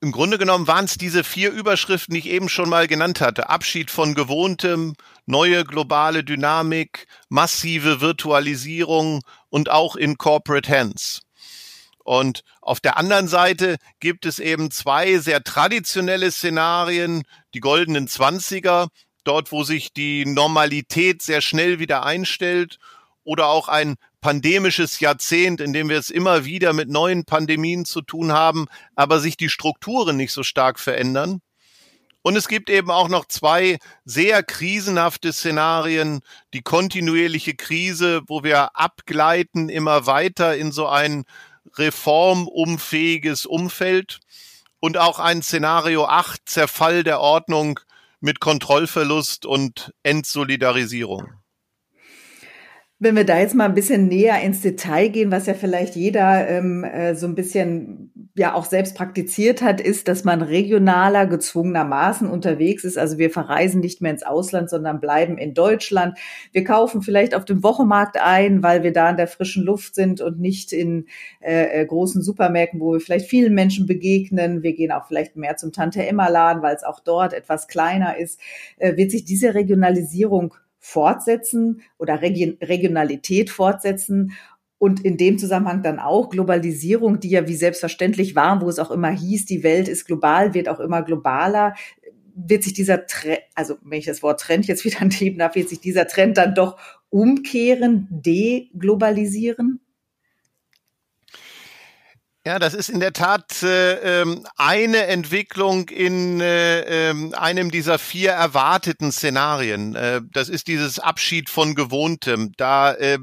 Im 0.00 0.12
Grunde 0.12 0.38
genommen 0.38 0.68
waren 0.68 0.84
es 0.84 0.96
diese 0.96 1.24
vier 1.24 1.50
Überschriften, 1.50 2.14
die 2.14 2.20
ich 2.20 2.28
eben 2.28 2.48
schon 2.48 2.68
mal 2.68 2.86
genannt 2.86 3.20
hatte. 3.20 3.48
Abschied 3.48 3.90
von 3.90 4.14
Gewohntem, 4.14 4.94
neue 5.26 5.64
globale 5.64 6.22
Dynamik, 6.22 7.08
massive 7.28 8.00
Virtualisierung 8.00 9.22
und 9.48 9.72
auch 9.72 9.96
in 9.96 10.18
Corporate 10.18 10.70
Hands. 10.70 11.20
Und 12.04 12.44
auf 12.62 12.78
der 12.78 12.96
anderen 12.96 13.26
Seite 13.26 13.74
gibt 13.98 14.24
es 14.24 14.38
eben 14.38 14.70
zwei 14.70 15.18
sehr 15.18 15.42
traditionelle 15.42 16.30
Szenarien, 16.30 17.24
die 17.54 17.60
goldenen 17.60 18.06
Zwanziger, 18.06 18.86
dort 19.24 19.52
wo 19.52 19.64
sich 19.64 19.92
die 19.92 20.24
Normalität 20.24 21.22
sehr 21.22 21.40
schnell 21.40 21.78
wieder 21.78 22.04
einstellt, 22.04 22.78
oder 23.24 23.46
auch 23.46 23.68
ein 23.68 23.96
pandemisches 24.20 25.00
Jahrzehnt, 25.00 25.60
in 25.60 25.72
dem 25.72 25.88
wir 25.88 25.98
es 25.98 26.10
immer 26.10 26.44
wieder 26.44 26.72
mit 26.72 26.88
neuen 26.88 27.24
Pandemien 27.24 27.84
zu 27.84 28.00
tun 28.02 28.32
haben, 28.32 28.66
aber 28.94 29.20
sich 29.20 29.36
die 29.36 29.48
Strukturen 29.48 30.16
nicht 30.16 30.32
so 30.32 30.42
stark 30.42 30.78
verändern. 30.78 31.40
Und 32.22 32.36
es 32.36 32.48
gibt 32.48 32.68
eben 32.68 32.90
auch 32.90 33.08
noch 33.08 33.26
zwei 33.26 33.78
sehr 34.04 34.42
krisenhafte 34.42 35.32
Szenarien, 35.32 36.20
die 36.52 36.60
kontinuierliche 36.60 37.54
Krise, 37.54 38.22
wo 38.26 38.42
wir 38.42 38.76
abgleiten 38.76 39.68
immer 39.70 40.06
weiter 40.06 40.56
in 40.56 40.70
so 40.70 40.86
ein 40.86 41.24
reformumfähiges 41.76 43.46
Umfeld 43.46 44.20
und 44.80 44.98
auch 44.98 45.18
ein 45.18 45.42
Szenario 45.42 46.04
8, 46.06 46.42
Zerfall 46.44 47.04
der 47.04 47.20
Ordnung 47.20 47.80
mit 48.20 48.40
Kontrollverlust 48.40 49.46
und 49.46 49.92
Entsolidarisierung. 50.02 51.39
Wenn 53.02 53.16
wir 53.16 53.24
da 53.24 53.38
jetzt 53.38 53.54
mal 53.54 53.64
ein 53.64 53.74
bisschen 53.74 54.08
näher 54.08 54.42
ins 54.42 54.60
Detail 54.60 55.08
gehen, 55.08 55.32
was 55.32 55.46
ja 55.46 55.54
vielleicht 55.54 55.96
jeder 55.96 56.46
ähm, 56.46 56.84
äh, 56.84 57.14
so 57.14 57.26
ein 57.26 57.34
bisschen 57.34 58.12
ja 58.36 58.52
auch 58.52 58.66
selbst 58.66 58.94
praktiziert 58.94 59.62
hat, 59.62 59.80
ist, 59.80 60.06
dass 60.06 60.24
man 60.24 60.42
regionaler 60.42 61.26
gezwungenermaßen 61.26 62.28
unterwegs 62.28 62.84
ist. 62.84 62.98
Also 62.98 63.16
wir 63.16 63.30
verreisen 63.30 63.80
nicht 63.80 64.02
mehr 64.02 64.12
ins 64.12 64.22
Ausland, 64.22 64.68
sondern 64.68 65.00
bleiben 65.00 65.38
in 65.38 65.54
Deutschland. 65.54 66.18
Wir 66.52 66.62
kaufen 66.62 67.00
vielleicht 67.00 67.34
auf 67.34 67.46
dem 67.46 67.62
Wochenmarkt 67.62 68.18
ein, 68.20 68.62
weil 68.62 68.82
wir 68.82 68.92
da 68.92 69.08
in 69.08 69.16
der 69.16 69.28
frischen 69.28 69.64
Luft 69.64 69.94
sind 69.94 70.20
und 70.20 70.38
nicht 70.38 70.74
in 70.74 71.06
äh, 71.40 71.80
äh 71.80 71.86
großen 71.86 72.20
Supermärkten, 72.20 72.80
wo 72.80 72.92
wir 72.92 73.00
vielleicht 73.00 73.30
vielen 73.30 73.54
Menschen 73.54 73.86
begegnen. 73.86 74.62
Wir 74.62 74.74
gehen 74.74 74.92
auch 74.92 75.06
vielleicht 75.06 75.36
mehr 75.36 75.56
zum 75.56 75.72
Tante 75.72 76.06
Emma 76.06 76.28
Laden, 76.28 76.62
weil 76.62 76.76
es 76.76 76.84
auch 76.84 77.00
dort 77.00 77.32
etwas 77.32 77.66
kleiner 77.66 78.18
ist. 78.18 78.38
Äh, 78.76 78.98
wird 78.98 79.10
sich 79.10 79.24
diese 79.24 79.54
Regionalisierung 79.54 80.52
fortsetzen 80.80 81.82
oder 81.98 82.20
Regionalität 82.22 83.50
fortsetzen 83.50 84.32
und 84.80 85.04
in 85.04 85.18
dem 85.18 85.38
Zusammenhang 85.38 85.82
dann 85.82 85.98
auch 85.98 86.30
Globalisierung, 86.30 87.20
die 87.20 87.28
ja 87.28 87.46
wie 87.46 87.54
selbstverständlich 87.54 88.34
war, 88.34 88.62
wo 88.62 88.68
es 88.70 88.78
auch 88.78 88.90
immer 88.90 89.10
hieß, 89.10 89.44
die 89.44 89.62
Welt 89.62 89.88
ist 89.88 90.06
global, 90.06 90.54
wird 90.54 90.70
auch 90.70 90.80
immer 90.80 91.02
globaler. 91.02 91.74
Wird 92.34 92.62
sich 92.62 92.72
dieser 92.72 93.04
Trend, 93.06 93.40
also 93.54 93.76
wenn 93.82 93.98
ich 93.98 94.06
das 94.06 94.22
Wort 94.22 94.40
Trend 94.40 94.66
jetzt 94.66 94.84
wieder 94.86 95.04
nehmen 95.04 95.38
darf, 95.38 95.54
wird 95.54 95.68
sich 95.68 95.80
dieser 95.80 96.06
Trend 96.06 96.38
dann 96.38 96.54
doch 96.54 96.78
umkehren, 97.10 98.08
deglobalisieren? 98.10 99.80
Ja, 102.46 102.58
das 102.58 102.72
ist 102.72 102.88
in 102.88 103.00
der 103.00 103.12
Tat 103.12 103.62
äh, 103.62 104.22
ähm, 104.22 104.46
eine 104.56 105.06
Entwicklung 105.08 105.90
in 105.90 106.40
äh, 106.40 107.10
äh, 107.10 107.34
einem 107.34 107.70
dieser 107.70 107.98
vier 107.98 108.30
erwarteten 108.30 109.12
Szenarien. 109.12 109.94
Äh, 109.94 110.22
das 110.32 110.48
ist 110.48 110.66
dieses 110.66 110.98
Abschied 110.98 111.50
von 111.50 111.74
Gewohntem. 111.74 112.52
Da 112.56 112.94
äh, 112.94 113.18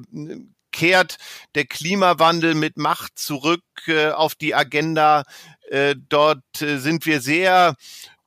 kehrt 0.71 1.17
der 1.55 1.65
Klimawandel 1.65 2.53
mit 2.53 2.77
Macht 2.77 3.17
zurück 3.17 3.63
äh, 3.87 4.11
auf 4.11 4.35
die 4.35 4.53
Agenda. 4.53 5.23
Äh, 5.67 5.95
dort 6.09 6.61
äh, 6.61 6.77
sind 6.77 7.07
wir 7.07 7.19
sehr 7.19 7.75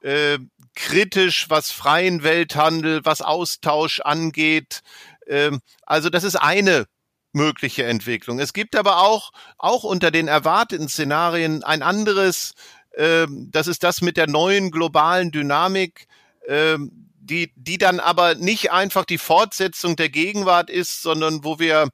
äh, 0.01 0.39
kritisch, 0.75 1.49
was 1.49 1.71
freien 1.71 2.25
Welthandel, 2.25 3.05
was 3.05 3.23
Austausch 3.23 4.01
angeht. 4.01 4.81
Äh, 5.27 5.53
also 5.87 6.11
das 6.11 6.25
ist 6.25 6.35
eine 6.35 6.87
mögliche 7.33 7.85
Entwicklung. 7.85 8.39
Es 8.39 8.53
gibt 8.53 8.77
aber 8.77 8.99
auch, 8.99 9.33
auch 9.59 9.85
unter 9.85 10.11
den 10.11 10.29
erwarteten 10.29 10.89
Szenarien 10.89 11.63
ein 11.63 11.83
anderes, 11.83 12.55
äh, 12.93 13.27
das 13.29 13.67
ist 13.67 13.83
das 13.85 14.01
mit 14.01 14.17
der 14.17 14.27
neuen 14.29 14.71
globalen 14.71 15.31
Dynamik, 15.31 16.07
äh, 16.47 16.77
die, 17.21 17.53
die 17.55 17.79
dann 17.79 18.01
aber 18.01 18.35
nicht 18.35 18.73
einfach 18.73 19.05
die 19.05 19.19
Fortsetzung 19.19 19.97
der 19.97 20.09
Gegenwart 20.09 20.71
ist, 20.71 21.03
sondern 21.03 21.45
wo 21.45 21.59
wir 21.59 21.89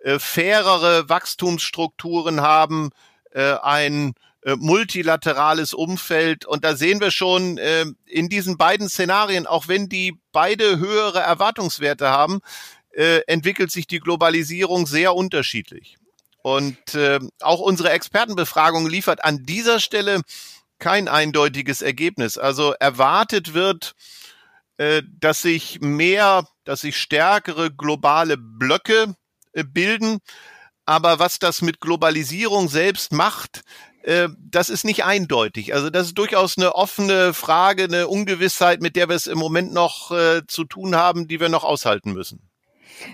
äh, 0.00 0.18
fairere 0.18 1.08
Wachstumsstrukturen 1.08 2.42
haben, 2.42 2.90
äh, 3.32 3.54
ein 3.62 4.14
äh, 4.42 4.56
multilaterales 4.56 5.72
Umfeld. 5.72 6.44
Und 6.44 6.64
da 6.64 6.76
sehen 6.76 7.00
wir 7.00 7.10
schon 7.10 7.56
äh, 7.56 7.86
in 8.04 8.28
diesen 8.28 8.58
beiden 8.58 8.90
Szenarien, 8.90 9.46
auch 9.46 9.68
wenn 9.68 9.88
die 9.88 10.18
beide 10.32 10.78
höhere 10.78 11.20
Erwartungswerte 11.20 12.10
haben, 12.10 12.40
äh, 12.96 13.20
entwickelt 13.26 13.70
sich 13.70 13.86
die 13.86 14.00
Globalisierung 14.00 14.86
sehr 14.86 15.14
unterschiedlich. 15.14 15.96
Und 16.42 16.94
äh, 16.94 17.20
auch 17.40 17.60
unsere 17.60 17.90
Expertenbefragung 17.90 18.86
liefert 18.86 19.24
an 19.24 19.44
dieser 19.44 19.80
Stelle 19.80 20.20
kein 20.78 21.08
eindeutiges 21.08 21.80
Ergebnis. 21.80 22.36
Also 22.36 22.72
erwartet 22.72 23.54
wird, 23.54 23.94
äh, 24.76 25.02
dass 25.20 25.42
sich 25.42 25.80
mehr, 25.80 26.46
dass 26.64 26.82
sich 26.82 26.98
stärkere 26.98 27.70
globale 27.70 28.36
Blöcke 28.36 29.14
äh, 29.52 29.64
bilden. 29.64 30.18
Aber 30.84 31.18
was 31.18 31.38
das 31.38 31.62
mit 31.62 31.80
Globalisierung 31.80 32.68
selbst 32.68 33.12
macht, 33.12 33.62
äh, 34.02 34.28
das 34.38 34.68
ist 34.68 34.84
nicht 34.84 35.04
eindeutig. 35.04 35.72
Also 35.72 35.88
das 35.88 36.08
ist 36.08 36.18
durchaus 36.18 36.58
eine 36.58 36.74
offene 36.74 37.32
Frage, 37.32 37.84
eine 37.84 38.08
Ungewissheit, 38.08 38.82
mit 38.82 38.96
der 38.96 39.08
wir 39.08 39.16
es 39.16 39.26
im 39.26 39.38
Moment 39.38 39.72
noch 39.72 40.10
äh, 40.10 40.42
zu 40.46 40.64
tun 40.64 40.94
haben, 40.94 41.26
die 41.26 41.40
wir 41.40 41.48
noch 41.48 41.64
aushalten 41.64 42.12
müssen. 42.12 42.50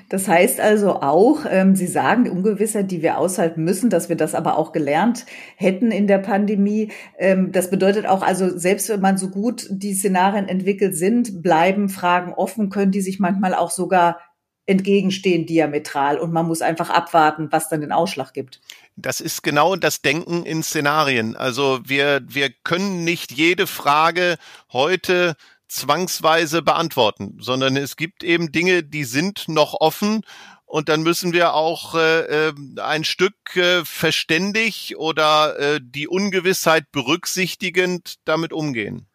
Das 0.08 0.28
heißt 0.28 0.60
also 0.60 1.00
auch, 1.02 1.44
ähm, 1.48 1.76
Sie 1.76 1.86
sagen, 1.86 2.24
die 2.24 2.30
Ungewissheit, 2.30 2.90
die 2.90 3.02
wir 3.02 3.18
aushalten 3.18 3.64
müssen, 3.64 3.90
dass 3.90 4.08
wir 4.08 4.16
das 4.16 4.34
aber 4.34 4.58
auch 4.58 4.72
gelernt 4.72 5.26
hätten 5.56 5.90
in 5.90 6.06
der 6.06 6.18
Pandemie. 6.18 6.90
Ähm, 7.18 7.52
das 7.52 7.70
bedeutet 7.70 8.06
auch, 8.06 8.22
also 8.22 8.56
selbst 8.56 8.88
wenn 8.88 9.00
man 9.00 9.18
so 9.18 9.28
gut 9.30 9.66
die 9.70 9.94
Szenarien 9.94 10.48
entwickelt 10.48 10.96
sind, 10.96 11.42
bleiben 11.42 11.88
Fragen 11.88 12.32
offen, 12.32 12.70
können 12.70 12.92
die 12.92 13.00
sich 13.00 13.20
manchmal 13.20 13.54
auch 13.54 13.70
sogar 13.70 14.18
entgegenstehen 14.66 15.46
diametral 15.46 16.18
und 16.18 16.32
man 16.32 16.46
muss 16.46 16.62
einfach 16.62 16.90
abwarten, 16.90 17.48
was 17.50 17.68
dann 17.68 17.80
den 17.80 17.92
Ausschlag 17.92 18.32
gibt. 18.32 18.60
Das 18.96 19.20
ist 19.20 19.42
genau 19.42 19.74
das 19.74 20.00
Denken 20.00 20.44
in 20.44 20.62
Szenarien. 20.62 21.34
Also 21.36 21.80
wir, 21.84 22.20
wir 22.28 22.50
können 22.62 23.02
nicht 23.02 23.32
jede 23.32 23.66
Frage 23.66 24.36
heute 24.72 25.34
zwangsweise 25.70 26.62
beantworten, 26.62 27.36
sondern 27.40 27.76
es 27.76 27.96
gibt 27.96 28.22
eben 28.24 28.52
Dinge, 28.52 28.82
die 28.82 29.04
sind 29.04 29.48
noch 29.48 29.74
offen 29.80 30.22
und 30.66 30.88
dann 30.88 31.02
müssen 31.02 31.32
wir 31.32 31.54
auch 31.54 31.94
äh, 31.94 32.48
äh, 32.48 32.52
ein 32.80 33.04
Stück 33.04 33.56
äh, 33.56 33.84
verständig 33.84 34.96
oder 34.96 35.58
äh, 35.58 35.80
die 35.82 36.08
Ungewissheit 36.08 36.90
berücksichtigend 36.92 38.16
damit 38.24 38.52
umgehen. 38.52 39.06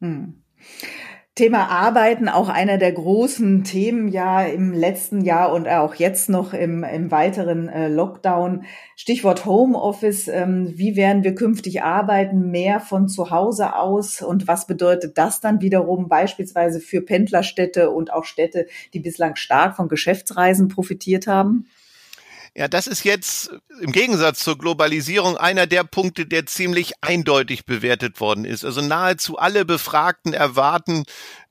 Hm. 0.00 0.42
Thema 1.34 1.68
Arbeiten, 1.68 2.28
auch 2.28 2.48
einer 2.48 2.78
der 2.78 2.92
großen 2.92 3.64
Themen 3.64 4.06
ja 4.06 4.44
im 4.44 4.72
letzten 4.72 5.20
Jahr 5.20 5.52
und 5.52 5.66
auch 5.66 5.96
jetzt 5.96 6.28
noch 6.28 6.54
im, 6.54 6.84
im 6.84 7.10
weiteren 7.10 7.68
äh, 7.68 7.88
Lockdown. 7.88 8.66
Stichwort 8.94 9.44
Homeoffice. 9.44 10.28
Ähm, 10.28 10.72
wie 10.76 10.94
werden 10.94 11.24
wir 11.24 11.34
künftig 11.34 11.82
arbeiten? 11.82 12.52
Mehr 12.52 12.78
von 12.78 13.08
zu 13.08 13.32
Hause 13.32 13.74
aus? 13.74 14.22
Und 14.22 14.46
was 14.46 14.68
bedeutet 14.68 15.18
das 15.18 15.40
dann 15.40 15.60
wiederum 15.60 16.08
beispielsweise 16.08 16.78
für 16.78 17.00
Pendlerstädte 17.00 17.90
und 17.90 18.12
auch 18.12 18.24
Städte, 18.24 18.68
die 18.92 19.00
bislang 19.00 19.34
stark 19.34 19.74
von 19.74 19.88
Geschäftsreisen 19.88 20.68
profitiert 20.68 21.26
haben? 21.26 21.66
Ja, 22.56 22.68
das 22.68 22.86
ist 22.86 23.04
jetzt 23.04 23.50
im 23.80 23.90
Gegensatz 23.90 24.38
zur 24.38 24.56
Globalisierung 24.56 25.36
einer 25.36 25.66
der 25.66 25.82
Punkte, 25.82 26.24
der 26.24 26.46
ziemlich 26.46 26.92
eindeutig 27.00 27.66
bewertet 27.66 28.20
worden 28.20 28.44
ist. 28.44 28.64
Also 28.64 28.80
nahezu 28.80 29.38
alle 29.38 29.64
Befragten 29.64 30.34
erwarten, 30.34 31.02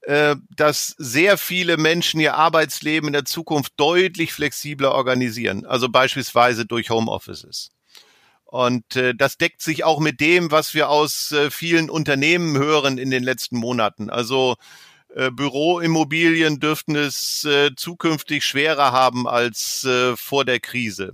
äh, 0.04 0.38
dass 0.56 0.96
sehr 0.98 1.38
viele 1.38 1.76
Menschen 1.76 2.22
ihr 2.22 2.36
Arbeitsleben 2.36 3.08
in 3.08 3.14
der 3.14 3.26
Zukunft 3.26 3.74
deutlich 3.76 4.32
flexibler 4.32 4.94
organisieren. 4.94 5.66
Also 5.66 5.90
beispielsweise 5.90 6.66
durch 6.66 6.90
Homeoffices. 6.90 7.72
Und 8.46 8.96
äh, 8.96 9.14
das 9.14 9.38
deckt 9.38 9.62
sich 9.62 9.84
auch 9.84 10.00
mit 10.00 10.22
dem, 10.22 10.52
was 10.52 10.74
wir 10.74 10.88
aus 10.88 11.34
äh, 11.34 11.52
vielen 11.52 11.90
Unternehmen 11.90 12.58
hören 12.58 12.98
in 12.98 13.12
den 13.12 13.24
letzten 13.24 13.58
Monaten. 13.58 14.10
Also 14.10 14.56
Büroimmobilien 15.32 16.60
dürften 16.60 16.96
es 16.96 17.46
äh, 17.46 17.72
zukünftig 17.76 18.44
schwerer 18.44 18.92
haben 18.92 19.28
als 19.28 19.84
äh, 19.86 20.16
vor 20.16 20.46
der 20.46 20.60
Krise. 20.60 21.14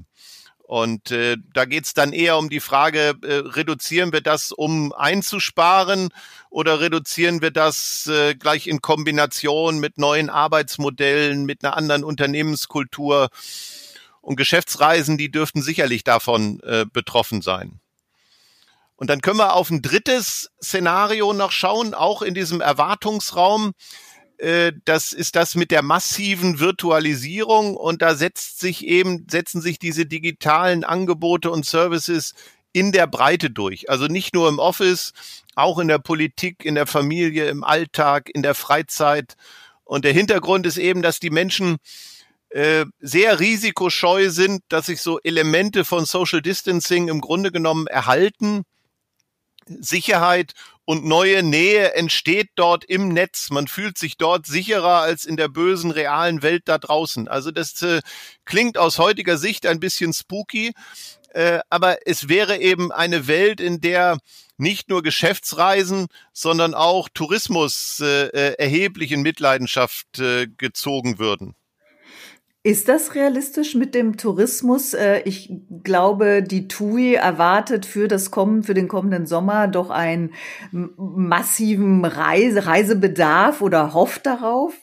Und 0.70 1.10
äh, 1.10 1.36
da 1.52 1.66
geht's 1.66 1.96
dann 1.96 2.14
eher 2.14 2.38
um 2.38 2.48
die 2.48 2.60
Frage, 2.60 3.16
äh, 3.24 3.34
reduzieren 3.38 4.14
wir 4.14 4.22
das, 4.22 4.52
um 4.52 4.94
einzusparen 4.94 6.10
oder 6.52 6.80
reduzieren 6.80 7.42
wir 7.42 7.50
das 7.50 8.06
äh, 8.06 8.36
gleich 8.36 8.68
in 8.68 8.80
Kombination 8.80 9.80
mit 9.80 9.98
neuen 9.98 10.30
Arbeitsmodellen, 10.30 11.46
mit 11.46 11.66
einer 11.66 11.76
anderen 11.76 12.04
Unternehmenskultur? 12.04 13.30
Und 14.22 14.36
Geschäftsreisen, 14.36 15.18
die 15.18 15.32
dürften 15.32 15.64
sicherlich 15.64 16.04
davon 16.04 16.60
äh, 16.60 16.86
betroffen 16.86 17.42
sein. 17.42 17.80
Und 19.00 19.10
dann 19.10 19.22
können 19.22 19.40
wir 19.40 19.54
auf 19.54 19.70
ein 19.70 19.82
drittes 19.82 20.52
Szenario 20.62 21.32
noch 21.32 21.54
schauen, 21.54 21.94
auch 21.94 22.22
in 22.22 22.34
diesem 22.34 22.60
Erwartungsraum. 22.60 23.72
Äh, 24.38 24.74
das 24.84 25.14
ist 25.14 25.38
das 25.38 25.56
mit 25.56 25.72
der 25.72 25.84
massiven 25.84 26.60
Virtualisierung 26.60 27.78
und 27.78 28.02
da 28.02 28.14
setzt 28.14 28.60
sich 28.60 28.86
eben, 28.86 29.26
setzen 29.32 29.62
sich 29.62 29.80
diese 29.80 30.06
digitalen 30.06 30.84
Angebote 30.84 31.50
und 31.50 31.66
Services 31.66 32.34
in 32.74 32.92
der 32.92 33.08
Breite 33.08 33.50
durch. 33.50 33.90
Also 33.90 34.08
nicht 34.08 34.34
nur 34.34 34.50
im 34.50 34.60
Office, 34.60 35.14
auch 35.56 35.80
in 35.80 35.88
der 35.88 36.00
Politik, 36.00 36.66
in 36.66 36.76
der 36.76 36.86
Familie, 36.86 37.48
im 37.48 37.64
Alltag, 37.64 38.30
in 38.34 38.44
der 38.44 38.54
Freizeit. 38.54 39.36
Und 39.86 40.04
der 40.04 40.12
Hintergrund 40.12 40.66
ist 40.66 40.78
eben, 40.78 41.02
dass 41.02 41.22
die 41.22 41.30
Menschen 41.30 41.78
äh, 42.50 42.84
sehr 43.00 43.40
risikoscheu 43.40 44.30
sind, 44.30 44.62
dass 44.68 44.88
sich 44.88 45.02
so 45.02 45.22
Elemente 45.22 45.86
von 45.86 46.04
Social 46.04 46.42
Distancing 46.42 47.08
im 47.08 47.22
Grunde 47.22 47.54
genommen 47.54 47.88
erhalten 47.88 48.66
Sicherheit 49.80 50.54
und 50.86 51.06
neue 51.06 51.44
Nähe 51.44 51.94
entsteht 51.94 52.50
dort 52.56 52.84
im 52.84 53.10
Netz. 53.10 53.52
Man 53.52 53.68
fühlt 53.68 53.98
sich 53.98 54.18
dort 54.18 54.48
sicherer 54.48 55.02
als 55.02 55.26
in 55.26 55.38
der 55.38 55.48
bösen 55.48 55.92
realen 55.92 56.42
Welt 56.42 56.64
da 56.66 56.78
draußen. 56.78 57.28
Also 57.28 57.52
das 57.52 57.82
äh, 57.84 58.02
klingt 58.46 58.78
aus 58.78 58.98
heutiger 58.98 59.38
Sicht 59.38 59.68
ein 59.68 59.80
bisschen 59.80 60.14
spooky, 60.14 60.74
äh, 61.34 61.60
aber 61.70 62.08
es 62.08 62.28
wäre 62.28 62.58
eben 62.58 62.92
eine 62.92 63.28
Welt, 63.28 63.62
in 63.62 63.82
der 63.82 64.18
nicht 64.58 64.90
nur 64.90 65.04
Geschäftsreisen, 65.04 66.08
sondern 66.34 66.74
auch 66.74 67.08
Tourismus 67.14 68.00
äh, 68.02 68.28
äh 68.28 68.56
erheblich 68.58 69.12
in 69.12 69.22
Mitleidenschaft 69.22 70.20
äh, 70.20 70.48
gezogen 70.48 71.20
würden. 71.20 71.56
Ist 72.62 72.90
das 72.90 73.16
realistisch 73.16 73.74
mit 73.76 73.96
dem 73.96 74.18
Tourismus? 74.18 74.94
Äh, 74.94 75.22
ich 75.24 75.50
glaube, 75.82 76.44
die 76.44 76.68
TUI 76.68 77.14
erwartet 77.14 77.86
für 77.86 78.10
das 78.10 78.32
kommen, 78.32 78.64
für 78.64 78.74
den 78.74 78.90
kommenden 78.90 79.26
Sommer 79.26 79.70
doch 79.70 79.90
einen 79.90 80.34
massiven 80.72 82.04
Reise, 82.04 82.66
Reisebedarf 82.66 83.62
oder 83.62 83.94
hofft 83.94 84.26
darauf? 84.26 84.74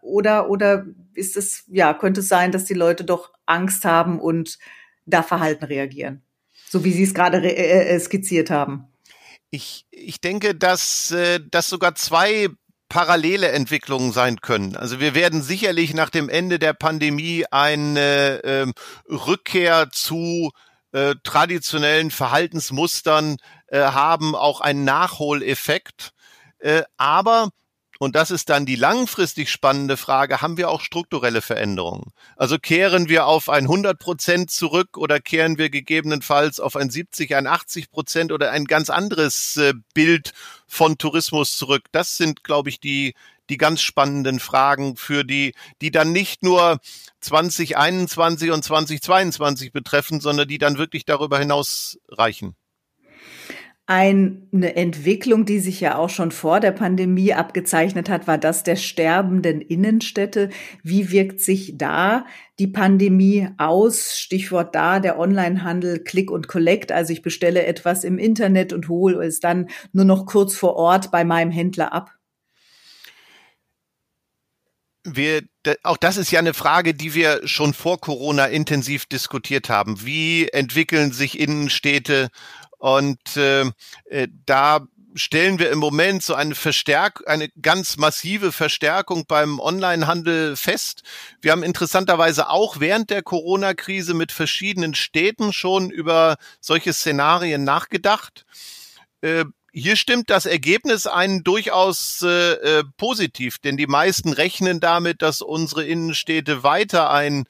Oder, 0.00 0.48
oder 0.48 0.86
ist 1.14 1.36
es, 1.36 1.64
ja, 1.66 1.92
könnte 1.92 2.20
es 2.20 2.28
sein, 2.28 2.52
dass 2.52 2.66
die 2.66 2.74
Leute 2.74 3.02
doch 3.02 3.32
Angst 3.46 3.84
haben 3.84 4.20
und 4.20 4.58
da 5.04 5.24
verhalten 5.24 5.64
reagieren? 5.64 6.22
So 6.68 6.84
wie 6.84 6.92
Sie 6.92 7.02
es 7.02 7.14
gerade 7.14 7.38
äh, 7.38 7.94
äh, 7.94 7.98
skizziert 7.98 8.48
haben. 8.48 8.86
Ich, 9.50 9.86
ich 9.90 10.20
denke, 10.20 10.54
dass, 10.54 11.14
dass 11.50 11.68
sogar 11.68 11.94
zwei 11.94 12.48
parallele 12.88 13.50
Entwicklungen 13.50 14.12
sein 14.12 14.40
können. 14.40 14.76
Also 14.76 15.00
wir 15.00 15.14
werden 15.14 15.42
sicherlich 15.42 15.94
nach 15.94 16.10
dem 16.10 16.28
Ende 16.28 16.58
der 16.58 16.74
Pandemie 16.74 17.44
eine 17.50 18.42
äh, 18.44 18.66
Rückkehr 19.12 19.88
zu 19.90 20.52
äh, 20.92 21.14
traditionellen 21.24 22.10
Verhaltensmustern 22.10 23.36
äh, 23.66 23.80
haben, 23.80 24.36
auch 24.36 24.60
einen 24.60 24.84
Nachholeffekt. 24.84 26.10
Äh, 26.58 26.82
aber 26.96 27.50
und 28.04 28.14
das 28.14 28.30
ist 28.30 28.50
dann 28.50 28.66
die 28.66 28.76
langfristig 28.76 29.50
spannende 29.50 29.96
Frage, 29.96 30.40
haben 30.40 30.56
wir 30.56 30.68
auch 30.68 30.80
strukturelle 30.80 31.42
Veränderungen? 31.42 32.12
Also 32.36 32.58
kehren 32.58 33.08
wir 33.08 33.26
auf 33.26 33.48
ein 33.48 33.64
100 33.64 33.98
Prozent 33.98 34.50
zurück 34.50 34.96
oder 34.96 35.20
kehren 35.20 35.58
wir 35.58 35.70
gegebenenfalls 35.70 36.60
auf 36.60 36.76
ein 36.76 36.90
70, 36.90 37.34
ein 37.34 37.46
80 37.46 37.90
Prozent 37.90 38.30
oder 38.30 38.50
ein 38.50 38.66
ganz 38.66 38.90
anderes 38.90 39.56
äh, 39.56 39.72
Bild 39.94 40.32
von 40.66 40.98
Tourismus 40.98 41.56
zurück? 41.56 41.84
Das 41.92 42.16
sind, 42.16 42.44
glaube 42.44 42.68
ich, 42.68 42.78
die, 42.78 43.14
die 43.48 43.56
ganz 43.56 43.80
spannenden 43.80 44.38
Fragen 44.38 44.96
für 44.96 45.24
die, 45.24 45.54
die 45.80 45.90
dann 45.90 46.12
nicht 46.12 46.42
nur 46.42 46.80
2021 47.20 48.50
und 48.50 48.62
2022 48.62 49.72
betreffen, 49.72 50.20
sondern 50.20 50.46
die 50.46 50.58
dann 50.58 50.78
wirklich 50.78 51.04
darüber 51.04 51.38
hinaus 51.38 51.98
reichen 52.08 52.54
eine 53.86 54.76
Entwicklung, 54.76 55.44
die 55.44 55.58
sich 55.58 55.78
ja 55.80 55.98
auch 55.98 56.08
schon 56.08 56.30
vor 56.30 56.60
der 56.60 56.72
Pandemie 56.72 57.34
abgezeichnet 57.34 58.08
hat, 58.08 58.26
war 58.26 58.38
das 58.38 58.62
der 58.62 58.76
sterbenden 58.76 59.60
Innenstädte. 59.60 60.48
Wie 60.82 61.10
wirkt 61.10 61.40
sich 61.40 61.76
da 61.76 62.24
die 62.58 62.66
Pandemie 62.66 63.48
aus? 63.58 64.18
Stichwort 64.18 64.74
da 64.74 65.00
der 65.00 65.18
Onlinehandel, 65.18 66.02
Click 66.02 66.30
und 66.30 66.48
Collect. 66.48 66.92
Also 66.92 67.12
ich 67.12 67.20
bestelle 67.20 67.66
etwas 67.66 68.04
im 68.04 68.16
Internet 68.16 68.72
und 68.72 68.88
hole 68.88 69.22
es 69.22 69.40
dann 69.40 69.68
nur 69.92 70.06
noch 70.06 70.24
kurz 70.24 70.54
vor 70.54 70.76
Ort 70.76 71.10
bei 71.10 71.24
meinem 71.24 71.50
Händler 71.50 71.92
ab. 71.92 72.10
Wir, 75.06 75.42
auch 75.82 75.98
das 75.98 76.16
ist 76.16 76.30
ja 76.30 76.38
eine 76.38 76.54
Frage, 76.54 76.94
die 76.94 77.12
wir 77.12 77.46
schon 77.46 77.74
vor 77.74 78.00
Corona 78.00 78.46
intensiv 78.46 79.04
diskutiert 79.04 79.68
haben. 79.68 80.06
Wie 80.06 80.48
entwickeln 80.48 81.12
sich 81.12 81.38
Innenstädte 81.38 82.30
und 82.84 83.38
äh, 83.38 83.64
äh, 84.10 84.28
da 84.44 84.86
stellen 85.14 85.58
wir 85.58 85.70
im 85.70 85.78
Moment 85.78 86.22
so 86.22 86.34
eine 86.34 86.54
Verstärk 86.54 87.22
eine 87.26 87.48
ganz 87.62 87.96
massive 87.96 88.52
Verstärkung 88.52 89.24
beim 89.26 89.58
Onlinehandel 89.58 90.54
fest. 90.54 91.02
Wir 91.40 91.52
haben 91.52 91.62
interessanterweise 91.62 92.50
auch 92.50 92.80
während 92.80 93.08
der 93.08 93.22
Corona-Krise 93.22 94.12
mit 94.12 94.32
verschiedenen 94.32 94.94
Städten 94.94 95.54
schon 95.54 95.88
über 95.88 96.36
solche 96.60 96.92
Szenarien 96.92 97.64
nachgedacht. 97.64 98.44
Äh, 99.22 99.46
hier 99.72 99.96
stimmt 99.96 100.28
das 100.28 100.44
Ergebnis 100.44 101.06
einen 101.06 101.42
durchaus 101.42 102.20
äh, 102.20 102.52
äh, 102.52 102.84
positiv, 102.98 103.58
denn 103.60 103.78
die 103.78 103.86
meisten 103.86 104.34
rechnen 104.34 104.78
damit, 104.78 105.22
dass 105.22 105.40
unsere 105.40 105.86
Innenstädte 105.86 106.62
weiter 106.62 107.10
ein 107.10 107.46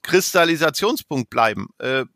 Kristallisationspunkt 0.00 1.28
bleiben. 1.28 1.68
Äh, 1.78 2.06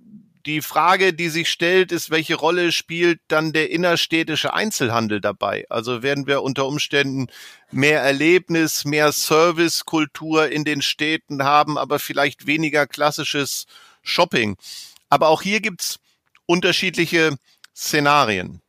die 0.46 0.61
Frage, 0.61 1.12
die 1.12 1.28
sich 1.28 1.48
stellt, 1.48 1.90
ist, 1.90 2.11
welche 2.11 2.35
Rolle 2.35 2.72
spielt 2.72 3.20
dann 3.28 3.52
der 3.52 3.70
innerstädtische 3.70 4.52
Einzelhandel 4.52 5.20
dabei? 5.20 5.64
Also 5.70 6.02
werden 6.02 6.26
wir 6.26 6.42
unter 6.42 6.66
Umständen 6.66 7.28
mehr 7.70 8.02
Erlebnis, 8.02 8.85
mehr 8.85 9.12
Servicekultur 9.12 10.50
in 10.50 10.64
den 10.64 10.83
Städten 10.83 11.44
haben, 11.44 11.78
aber 11.78 11.98
vielleicht 11.98 12.46
weniger 12.46 12.87
klassisches 12.87 13.66
Shopping. 14.02 14.57
Aber 15.09 15.28
auch 15.28 15.42
hier 15.42 15.61
gibt's 15.61 15.98
unterschiedliche 16.46 17.37
Szenarien. 17.74 18.61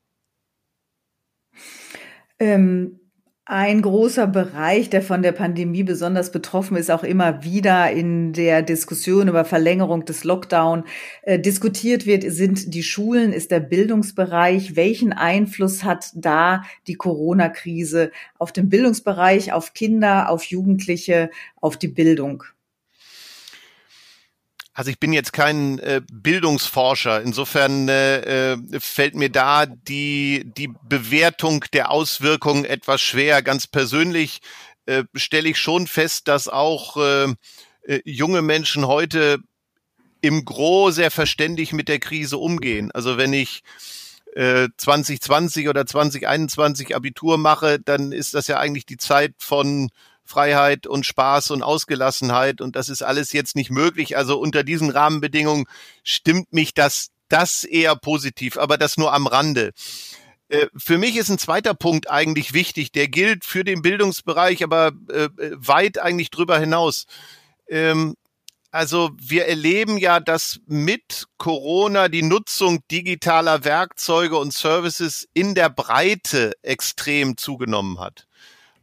Ähm 2.40 3.00
ein 3.48 3.84
großer 3.84 4.26
Bereich, 4.26 4.90
der 4.90 5.04
von 5.04 5.22
der 5.22 5.32
Pandemie 5.32 5.84
besonders 5.84 6.32
betroffen 6.32 6.78
ist, 6.78 6.90
auch 6.90 7.04
immer 7.04 7.44
wieder 7.44 7.92
in 7.92 8.34
der 8.34 8.64
Diskussion 8.64 9.28
über 9.28 9.46
Verlängerung 9.46 10.04
des 10.04 10.24
Lockdown 10.24 10.84
äh, 11.22 11.38
diskutiert 11.38 12.08
wird, 12.08 12.24
sind 12.24 12.74
die 12.74 12.82
Schulen, 12.82 13.32
ist 13.32 13.52
der 13.52 13.60
Bildungsbereich. 13.60 14.76
Welchen 14.76 15.14
Einfluss 15.14 15.84
hat 15.84 16.10
da 16.16 16.64
die 16.88 16.96
Corona-Krise 16.96 18.12
auf 18.40 18.52
den 18.52 18.68
Bildungsbereich, 18.70 19.54
auf 19.54 19.76
Kinder, 19.76 20.30
auf 20.30 20.46
Jugendliche, 20.46 21.30
auf 21.62 21.78
die 21.78 21.90
Bildung? 21.90 22.44
Also 24.76 24.92
ich 24.92 25.00
bin 25.00 25.14
jetzt 25.14 25.32
kein 25.32 25.80
äh, 25.80 26.02
Bildungsforscher. 26.12 27.22
Insofern 27.22 27.88
äh, 27.88 28.54
äh, 28.54 28.58
fällt 28.80 29.16
mir 29.16 29.30
da 29.30 29.66
die, 29.66 30.44
die 30.58 30.70
Bewertung 30.84 31.64
der 31.72 31.92
Auswirkungen 31.92 32.66
etwas 32.66 33.00
schwer. 33.00 33.42
Ganz 33.42 33.68
persönlich 33.68 34.42
äh, 34.86 35.06
stelle 35.16 35.48
ich 35.48 35.60
schon 35.60 35.88
fest, 35.88 36.28
dass 36.28 36.50
auch 36.50 36.98
äh, 36.98 37.34
äh, 37.84 38.02
junge 38.04 38.42
Menschen 38.42 38.86
heute 38.86 39.40
im 40.20 40.44
Gro 40.44 40.92
sehr 40.92 41.10
verständig 41.10 41.72
mit 41.72 41.88
der 41.88 42.00
Krise 42.00 42.38
umgehen. 42.38 42.92
Also 42.92 43.18
wenn 43.18 43.32
ich 43.32 43.64
äh, 44.36 44.68
2020 44.76 45.70
oder 45.70 45.86
2021 45.86 46.94
Abitur 46.98 47.38
mache, 47.38 47.80
dann 47.80 48.12
ist 48.12 48.34
das 48.34 48.48
ja 48.48 48.60
eigentlich 48.60 48.86
die 48.86 48.98
Zeit 48.98 49.36
von 49.38 49.90
Freiheit 50.26 50.88
und 50.88 51.06
Spaß 51.06 51.52
und 51.52 51.64
Ausgelassenheit 51.64 52.62
und 52.62 52.76
das 52.76 52.90
ist 52.90 53.04
alles 53.04 53.32
jetzt 53.32 53.56
nicht 53.56 53.70
möglich. 53.70 54.18
Also 54.18 54.40
unter 54.40 54.64
diesen 54.64 54.90
Rahmenbedingungen 54.90 55.66
stimmt 56.04 56.52
mich 56.52 56.74
das, 56.74 57.12
das 57.30 57.64
eher 57.64 57.96
positiv, 57.96 58.58
aber 58.58 58.78
das 58.78 58.98
nur 58.98 59.14
am 59.14 59.28
Rande. 59.28 59.72
Äh, 60.50 60.68
für 60.76 60.98
mich 60.98 61.16
ist 61.16 61.30
ein 61.30 61.38
zweiter 61.38 61.74
Punkt 61.74 62.10
eigentlich 62.10 62.54
wichtig, 62.54 62.92
der 62.92 63.08
gilt 63.08 63.46
für 63.46 63.64
den 63.64 63.82
Bildungsbereich, 63.82 64.64
aber 64.64 64.92
äh, 65.10 65.30
weit 65.56 66.00
eigentlich 66.00 66.32
drüber 66.32 66.60
hinaus. 66.60 67.06
Ähm, 67.68 68.16
also 68.76 69.12
wir 69.18 69.46
erleben 69.46 69.98
ja, 69.98 70.20
dass 70.20 70.60
mit 70.66 71.28
Corona 71.38 72.10
die 72.10 72.24
Nutzung 72.24 72.84
digitaler 72.92 73.64
Werkzeuge 73.64 74.38
und 74.38 74.54
Services 74.54 75.30
in 75.34 75.56
der 75.56 75.70
Breite 75.70 76.52
extrem 76.62 77.38
zugenommen 77.38 78.02
hat. 78.02 78.28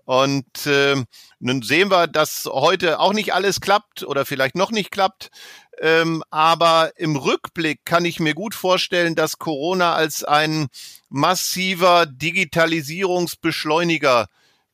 Und 0.04 0.66
äh, 0.66 1.02
nun 1.38 1.62
sehen 1.62 1.90
wir, 1.90 2.06
dass 2.06 2.48
heute 2.50 3.00
auch 3.00 3.12
nicht 3.12 3.34
alles 3.34 3.60
klappt 3.60 4.02
oder 4.02 4.24
vielleicht 4.26 4.56
noch 4.56 4.70
nicht 4.70 4.90
klappt. 4.90 5.30
Ähm, 5.80 6.22
aber 6.30 6.92
im 6.96 7.16
Rückblick 7.16 7.84
kann 7.84 8.04
ich 8.04 8.20
mir 8.20 8.34
gut 8.34 8.54
vorstellen, 8.54 9.14
dass 9.14 9.38
Corona 9.38 9.94
als 9.94 10.24
ein 10.24 10.68
massiver 11.08 12.06
Digitalisierungsbeschleuniger 12.06 14.26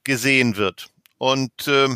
gesehen 0.05 0.57
wird. 0.57 0.89
Und 1.19 1.69
äh, 1.69 1.89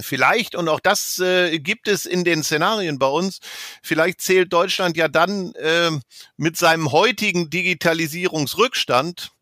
Vielleicht, 0.00 0.54
und 0.54 0.68
auch 0.68 0.80
das 0.80 1.18
äh, 1.18 1.58
gibt 1.58 1.88
es 1.88 2.06
in 2.06 2.24
den 2.24 2.44
Szenarien 2.44 2.98
bei 2.98 3.08
uns, 3.08 3.40
vielleicht 3.82 4.20
zählt 4.20 4.52
Deutschland 4.52 4.96
ja 4.96 5.08
dann 5.08 5.52
äh, 5.54 5.90
mit 6.36 6.56
seinem 6.56 6.92
heutigen 6.92 7.50
Digitalisierungsrückstand 7.50 9.32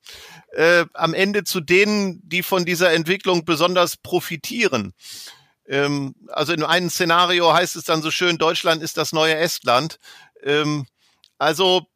äh, 0.57 0.87
am 0.95 1.13
Ende 1.13 1.45
zu 1.45 1.61
denen, 1.61 2.27
die 2.27 2.43
von 2.43 2.65
dieser 2.65 2.93
Entwicklung 2.93 3.45
besonders 3.45 3.99
profitieren. 3.99 4.95
Ähm, 5.69 6.15
also 6.29 6.55
in 6.55 6.63
einem 6.63 6.89
Szenario 6.89 7.53
heißt 7.53 7.77
es 7.77 7.85
dann 7.85 8.01
so 8.01 8.11
schön, 8.11 8.39
Deutschland 8.39 8.83
ist 8.83 8.97
das 8.97 9.13
neue 9.13 9.37
Estland. 9.37 9.99
Ähm, 10.43 10.87
also 11.39 11.87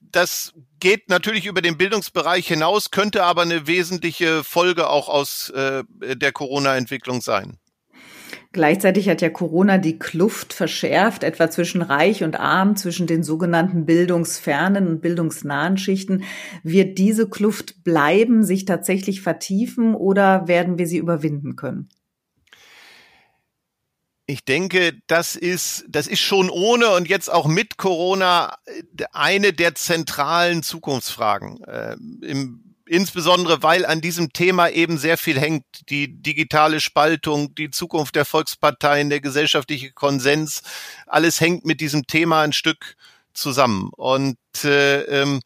das 0.00 0.54
geht 0.80 1.10
natürlich 1.10 1.44
über 1.44 1.60
den 1.60 1.76
Bildungsbereich 1.76 2.46
hinaus, 2.46 2.90
könnte 2.90 3.24
aber 3.24 3.42
eine 3.42 3.66
wesentliche 3.66 4.44
Folge 4.44 4.88
auch 4.88 5.08
aus 5.08 5.50
äh, 5.50 5.84
der 6.00 6.32
Corona-Entwicklung 6.32 7.20
sein. 7.20 7.58
Gleichzeitig 8.54 9.08
hat 9.08 9.20
ja 9.20 9.30
Corona 9.30 9.78
die 9.78 9.98
Kluft 9.98 10.52
verschärft, 10.52 11.24
etwa 11.24 11.50
zwischen 11.50 11.82
Reich 11.82 12.22
und 12.22 12.38
Arm, 12.38 12.76
zwischen 12.76 13.08
den 13.08 13.24
sogenannten 13.24 13.84
bildungsfernen 13.84 14.86
und 14.86 15.00
bildungsnahen 15.00 15.76
Schichten. 15.76 16.22
Wird 16.62 16.96
diese 16.98 17.28
Kluft 17.28 17.82
bleiben, 17.82 18.44
sich 18.44 18.64
tatsächlich 18.64 19.22
vertiefen 19.22 19.96
oder 19.96 20.46
werden 20.46 20.78
wir 20.78 20.86
sie 20.86 20.98
überwinden 20.98 21.56
können? 21.56 21.88
Ich 24.26 24.44
denke, 24.44 24.92
das 25.08 25.34
ist, 25.34 25.84
das 25.88 26.06
ist 26.06 26.20
schon 26.20 26.48
ohne 26.48 26.90
und 26.90 27.08
jetzt 27.08 27.32
auch 27.32 27.48
mit 27.48 27.76
Corona 27.76 28.56
eine 29.10 29.52
der 29.52 29.74
zentralen 29.74 30.62
Zukunftsfragen. 30.62 31.60
Äh, 31.64 31.96
Im 32.22 32.63
insbesondere 32.86 33.62
weil 33.62 33.86
an 33.86 34.00
diesem 34.00 34.32
Thema 34.32 34.68
eben 34.68 34.98
sehr 34.98 35.18
viel 35.18 35.40
hängt. 35.40 35.64
Die 35.88 36.20
digitale 36.22 36.80
Spaltung, 36.80 37.54
die 37.54 37.70
Zukunft 37.70 38.16
der 38.16 38.24
Volksparteien, 38.24 39.10
der 39.10 39.20
gesellschaftliche 39.20 39.92
Konsens, 39.92 40.62
alles 41.06 41.40
hängt 41.40 41.64
mit 41.64 41.80
diesem 41.80 42.06
Thema 42.06 42.42
ein 42.42 42.52
Stück 42.52 42.96
zusammen. 43.32 43.90
Und 43.96 44.38
äh, 44.64 45.02
ähm, 45.02 45.40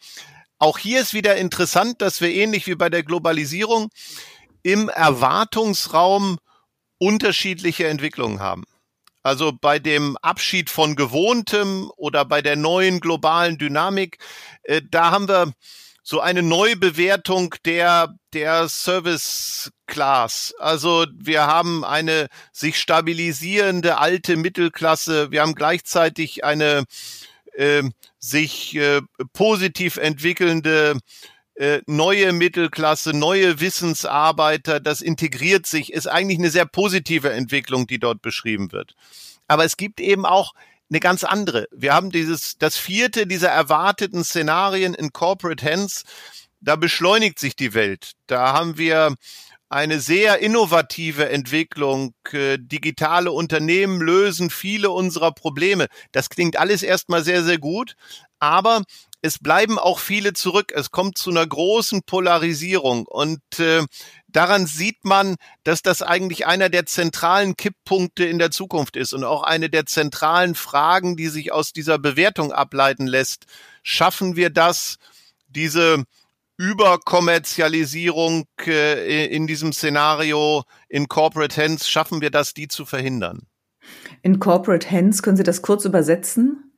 auch 0.58 0.78
hier 0.78 1.00
ist 1.00 1.14
wieder 1.14 1.36
interessant, 1.36 2.02
dass 2.02 2.20
wir 2.20 2.30
ähnlich 2.30 2.66
wie 2.66 2.74
bei 2.74 2.90
der 2.90 3.04
Globalisierung 3.04 3.90
im 4.62 4.88
Erwartungsraum 4.88 6.38
unterschiedliche 6.98 7.86
Entwicklungen 7.86 8.40
haben. 8.40 8.64
Also 9.22 9.52
bei 9.52 9.78
dem 9.78 10.16
Abschied 10.18 10.70
von 10.70 10.96
Gewohntem 10.96 11.90
oder 11.96 12.24
bei 12.24 12.42
der 12.42 12.56
neuen 12.56 13.00
globalen 13.00 13.58
Dynamik, 13.58 14.18
äh, 14.62 14.82
da 14.90 15.10
haben 15.10 15.28
wir 15.28 15.52
so 16.10 16.20
eine 16.20 16.42
Neubewertung 16.42 17.54
der, 17.66 18.14
der 18.32 18.70
Service 18.70 19.70
Class. 19.86 20.54
Also 20.58 21.04
wir 21.14 21.46
haben 21.46 21.84
eine 21.84 22.28
sich 22.50 22.80
stabilisierende 22.80 23.98
alte 23.98 24.38
Mittelklasse. 24.38 25.30
Wir 25.30 25.42
haben 25.42 25.54
gleichzeitig 25.54 26.44
eine 26.44 26.84
äh, 27.52 27.82
sich 28.18 28.74
äh, 28.76 29.02
positiv 29.34 29.98
entwickelnde 29.98 30.98
äh, 31.56 31.82
neue 31.84 32.32
Mittelklasse, 32.32 33.14
neue 33.14 33.60
Wissensarbeiter. 33.60 34.80
Das 34.80 35.02
integriert 35.02 35.66
sich, 35.66 35.92
ist 35.92 36.06
eigentlich 36.06 36.38
eine 36.38 36.48
sehr 36.48 36.64
positive 36.64 37.32
Entwicklung, 37.32 37.86
die 37.86 37.98
dort 37.98 38.22
beschrieben 38.22 38.72
wird. 38.72 38.94
Aber 39.46 39.66
es 39.66 39.76
gibt 39.76 40.00
eben 40.00 40.24
auch 40.24 40.54
eine 40.90 41.00
ganz 41.00 41.24
andere. 41.24 41.66
Wir 41.70 41.94
haben 41.94 42.10
dieses, 42.10 42.56
das 42.58 42.76
vierte 42.76 43.26
dieser 43.26 43.50
erwarteten 43.50 44.24
Szenarien 44.24 44.94
in 44.94 45.12
Corporate 45.12 45.64
Hands. 45.64 46.02
Da 46.60 46.76
beschleunigt 46.76 47.38
sich 47.38 47.56
die 47.56 47.74
Welt. 47.74 48.12
Da 48.26 48.52
haben 48.52 48.78
wir 48.78 49.14
eine 49.68 50.00
sehr 50.00 50.38
innovative 50.38 51.28
Entwicklung. 51.28 52.14
Äh, 52.32 52.58
digitale 52.58 53.32
Unternehmen 53.32 54.00
lösen 54.00 54.50
viele 54.50 54.90
unserer 54.90 55.32
Probleme. 55.32 55.86
Das 56.12 56.30
klingt 56.30 56.56
alles 56.58 56.82
erstmal 56.82 57.22
sehr, 57.22 57.44
sehr 57.44 57.58
gut. 57.58 57.94
Aber 58.38 58.82
es 59.20 59.38
bleiben 59.38 59.78
auch 59.78 59.98
viele 59.98 60.32
zurück. 60.32 60.72
Es 60.74 60.90
kommt 60.90 61.18
zu 61.18 61.30
einer 61.30 61.46
großen 61.46 62.02
Polarisierung. 62.02 63.06
Und 63.06 63.40
äh, 63.58 63.84
daran 64.28 64.66
sieht 64.66 65.04
man, 65.04 65.36
dass 65.64 65.82
das 65.82 66.02
eigentlich 66.02 66.46
einer 66.46 66.68
der 66.68 66.86
zentralen 66.86 67.56
Kipppunkte 67.56 68.24
in 68.24 68.38
der 68.38 68.50
Zukunft 68.50 68.96
ist 68.96 69.12
und 69.12 69.24
auch 69.24 69.42
eine 69.42 69.70
der 69.70 69.86
zentralen 69.86 70.54
Fragen, 70.54 71.16
die 71.16 71.28
sich 71.28 71.52
aus 71.52 71.72
dieser 71.72 71.98
Bewertung 71.98 72.52
ableiten 72.52 73.06
lässt. 73.06 73.46
Schaffen 73.82 74.36
wir 74.36 74.50
das, 74.50 74.98
diese 75.48 76.04
Überkommerzialisierung 76.58 78.46
äh, 78.66 79.26
in 79.26 79.46
diesem 79.46 79.72
Szenario 79.72 80.64
in 80.88 81.08
Corporate 81.08 81.62
Hands, 81.62 81.88
schaffen 81.88 82.20
wir 82.20 82.30
das, 82.30 82.52
die 82.52 82.68
zu 82.68 82.84
verhindern? 82.84 83.46
In 84.22 84.40
Corporate 84.40 84.90
Hands, 84.90 85.22
können 85.22 85.36
Sie 85.36 85.44
das 85.44 85.62
kurz 85.62 85.84
übersetzen? 85.84 86.72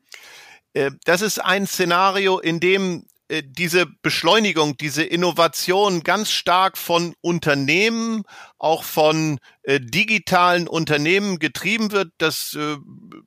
Äh, 0.74 0.92
das 1.04 1.22
ist 1.22 1.38
ein 1.38 1.66
Szenario, 1.66 2.38
in 2.38 2.60
dem 2.60 3.06
äh, 3.30 3.42
diese 3.46 3.86
Beschleunigung, 3.86 4.76
diese 4.76 5.04
Innovation 5.04 6.02
ganz 6.02 6.32
stark 6.32 6.76
von 6.76 7.14
Unternehmen, 7.20 8.24
auch 8.58 8.82
von 8.82 9.38
äh, 9.62 9.80
digitalen 9.80 10.66
Unternehmen 10.66 11.38
getrieben 11.38 11.92
wird. 11.92 12.12
Das, 12.18 12.54
äh, 12.54 12.76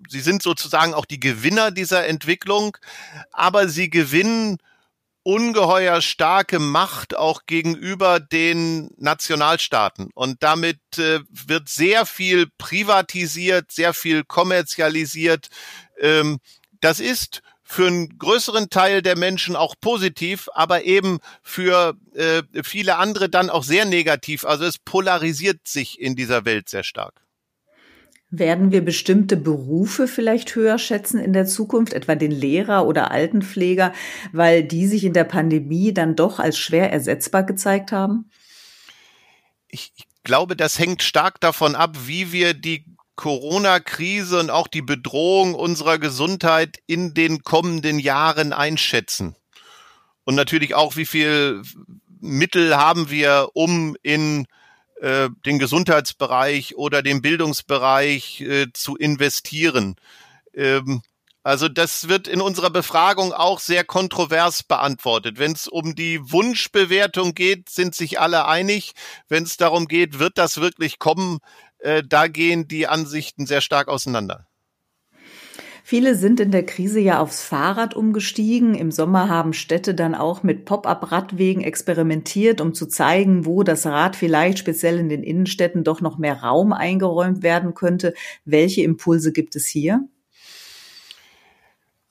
sie 0.10 0.20
sind 0.20 0.44
sozusagen 0.44 0.94
auch 0.94 1.06
die 1.06 1.22
Gewinner 1.22 1.72
dieser 1.72 2.06
Entwicklung, 2.06 2.78
aber 3.32 3.70
sie 3.70 3.90
gewinnen 3.90 4.58
ungeheuer 5.24 6.02
starke 6.02 6.60
Macht 6.60 7.16
auch 7.16 7.46
gegenüber 7.46 8.20
den 8.20 8.90
Nationalstaaten. 8.98 10.10
Und 10.14 10.44
damit 10.44 10.82
äh, 10.98 11.22
wird 11.30 11.70
sehr 11.70 12.06
viel 12.06 12.48
privatisiert, 12.58 13.72
sehr 13.72 13.94
viel 13.94 14.26
kommerzialisiert. 14.26 15.48
Ähm, 15.98 16.40
das 16.82 17.00
ist 17.00 17.42
für 17.64 17.88
einen 17.88 18.18
größeren 18.18 18.70
Teil 18.70 19.02
der 19.02 19.18
Menschen 19.18 19.56
auch 19.56 19.76
positiv, 19.80 20.50
aber 20.54 20.84
eben 20.84 21.20
für 21.42 21.96
äh, 22.14 22.44
viele 22.64 22.98
andere 22.98 23.30
dann 23.30 23.50
auch 23.50 23.64
sehr 23.64 23.86
negativ. 23.86 24.46
Also 24.46 24.66
es 24.66 24.78
polarisiert 24.78 25.68
sich 25.68 26.00
in 26.00 26.16
dieser 26.16 26.46
Welt 26.46 26.70
sehr 26.70 26.84
stark. 26.84 27.24
Werden 28.36 28.72
wir 28.72 28.84
bestimmte 28.84 29.38
Berufe 29.38 30.08
vielleicht 30.08 30.56
höher 30.56 30.80
schätzen 30.80 31.20
in 31.20 31.34
der 31.34 31.46
Zukunft, 31.46 31.94
etwa 31.94 32.16
den 32.16 32.32
Lehrer 32.32 32.88
oder 32.88 33.12
Altenpfleger, 33.12 33.94
weil 34.32 34.64
die 34.64 34.88
sich 34.88 35.04
in 35.04 35.14
der 35.14 35.24
Pandemie 35.24 35.94
dann 35.94 36.16
doch 36.16 36.40
als 36.40 36.58
schwer 36.58 36.92
ersetzbar 36.92 37.44
gezeigt 37.44 37.92
haben? 37.92 38.32
Ich, 39.68 39.94
ich 39.96 40.06
glaube, 40.24 40.56
das 40.56 40.80
hängt 40.80 41.04
stark 41.04 41.40
davon 41.42 41.76
ab, 41.76 41.96
wie 42.08 42.32
wir 42.32 42.56
die 42.56 42.86
Corona-Krise 43.16 44.40
und 44.40 44.50
auch 44.50 44.68
die 44.68 44.82
Bedrohung 44.82 45.54
unserer 45.56 46.00
Gesundheit 46.00 46.80
in 46.88 47.14
den 47.14 47.44
kommenden 47.44 48.00
Jahren 48.00 48.54
einschätzen. 48.54 49.36
Und 50.24 50.36
natürlich 50.36 50.76
auch, 50.76 50.96
wie 50.96 51.06
viel 51.06 51.62
Mittel 52.20 52.78
haben 52.78 53.10
wir, 53.10 53.50
um 53.54 53.96
in 54.02 54.46
äh, 55.02 55.30
den 55.46 55.60
Gesundheitsbereich 55.60 56.76
oder 56.76 57.04
den 57.04 57.22
Bildungsbereich 57.22 58.42
äh, 58.42 58.68
zu 58.74 58.96
investieren. 58.96 59.96
Ähm, 60.54 61.02
also 61.44 61.68
das 61.68 62.08
wird 62.08 62.30
in 62.30 62.40
unserer 62.40 62.70
Befragung 62.70 63.34
auch 63.34 63.60
sehr 63.60 63.84
kontrovers 63.84 64.64
beantwortet. 64.64 65.40
Wenn 65.40 65.52
es 65.52 65.68
um 65.68 65.94
die 65.94 66.32
Wunschbewertung 66.32 67.34
geht, 67.34 67.70
sind 67.70 67.96
sich 67.96 68.22
alle 68.22 68.46
einig. 68.48 68.94
Wenn 69.28 69.44
es 69.44 69.58
darum 69.58 69.90
geht, 69.90 70.20
wird 70.20 70.38
das 70.38 70.62
wirklich 70.62 71.00
kommen, 71.00 71.40
äh, 71.84 72.04
da 72.08 72.28
gehen 72.28 72.68
die 72.68 72.88
Ansichten 72.88 73.46
sehr 73.46 73.62
stark 73.62 73.88
auseinander. 73.88 74.48
Viele 75.86 76.16
sind 76.16 76.40
in 76.40 76.52
der 76.52 76.66
Krise 76.66 77.02
ja 77.02 77.20
aufs 77.20 77.44
Fahrrad 77.44 77.94
umgestiegen. 77.94 78.74
Im 78.74 78.90
Sommer 78.90 79.28
haben 79.28 79.52
Städte 79.52 79.94
dann 79.94 80.16
auch 80.16 80.42
mit 80.42 80.64
Pop-up-Radwegen 80.64 81.62
experimentiert, 81.62 82.62
um 82.62 82.74
zu 82.74 82.88
zeigen, 82.88 83.46
wo 83.46 83.64
das 83.64 83.86
Rad 83.86 84.16
vielleicht 84.16 84.60
speziell 84.60 84.98
in 84.98 85.10
den 85.10 85.24
Innenstädten 85.24 85.84
doch 85.84 86.00
noch 86.00 86.18
mehr 86.18 86.42
Raum 86.42 86.72
eingeräumt 86.72 87.44
werden 87.44 87.74
könnte. 87.74 88.14
Welche 88.46 88.82
Impulse 88.82 89.34
gibt 89.34 89.58
es 89.58 89.68
hier? 89.68 90.08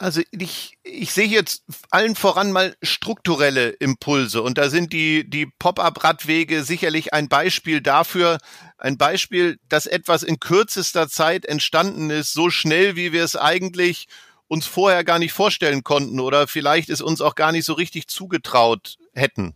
Also 0.03 0.21
ich, 0.33 0.77
ich 0.83 1.13
sehe 1.13 1.29
jetzt 1.29 1.63
allen 1.91 2.17
voran 2.17 2.51
mal 2.51 2.75
strukturelle 2.83 3.69
Impulse 3.69 4.43
und 4.43 4.59
da 4.59 4.69
sind 4.69 4.93
die, 4.93 5.31
die 5.31 5.47
Pop-up-Radwege 5.47 6.65
sicherlich 6.65 7.15
ein 7.15 7.29
Beispiel 7.29 7.81
dafür, 7.81 8.39
ein 8.83 8.99
Beispiel, 8.99 9.61
dass 9.68 9.87
etwas 9.87 10.25
in 10.25 10.40
kürzester 10.40 11.09
Zeit 11.09 11.47
entstanden 11.47 12.11
ist, 12.11 12.33
so 12.33 12.51
schnell, 12.51 12.97
wie 12.97 13.12
wir 13.12 13.23
es 13.23 13.37
eigentlich 13.37 14.09
uns 14.49 14.66
vorher 14.66 15.05
gar 15.05 15.21
nicht 15.21 15.33
vorstellen 15.33 15.85
konnten 15.85 16.18
oder 16.18 16.49
vielleicht 16.49 16.90
es 16.90 17.01
uns 17.01 17.21
auch 17.21 17.37
gar 17.37 17.53
nicht 17.53 17.64
so 17.64 17.75
richtig 17.75 18.09
zugetraut 18.09 18.97
hätten. 19.14 19.55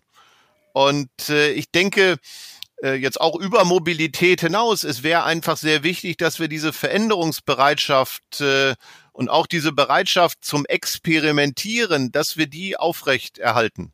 Und 0.73 1.11
äh, 1.29 1.51
ich 1.51 1.73
denke, 1.73 2.19
äh, 2.85 2.95
jetzt 2.95 3.21
auch 3.21 3.35
über 3.35 3.65
Mobilität 3.65 4.43
hinaus, 4.43 4.85
es 4.85 5.03
wäre 5.03 5.25
einfach 5.25 5.57
sehr 5.57 5.83
wichtig, 5.83 6.19
dass 6.19 6.39
wir 6.39 6.47
diese 6.47 6.73
Veränderungsbereitschaft 6.73 8.41
äh, 8.41 8.77
und 9.11 9.29
auch 9.29 9.49
diese 9.49 9.73
Bereitschaft 9.73 10.45
zum 10.45 10.65
Experimentieren, 10.67 12.13
dass 12.13 12.37
wir 12.37 12.47
die 12.47 12.77
aufrecht 12.77 13.39
erhalten. 13.39 13.93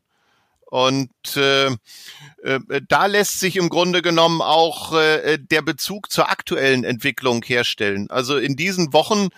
Und 0.73 1.11
äh, 1.35 1.67
äh, 1.67 2.81
da 2.89 3.05
lässt 3.05 3.39
sich 3.39 3.57
im 3.57 3.69
Grunde 3.69 4.01
genommen 4.01 4.41
auch 4.41 4.93
äh, 4.93 5.37
der 5.37 5.61
Bezug 5.61 6.11
zur 6.11 6.31
aktuellen 6.31 6.83
Entwicklung 6.83 7.43
herstellen. 7.43 8.09
Also 8.09 8.37
in 8.39 8.55
diesen 8.55 8.91
Wochen 8.91 9.29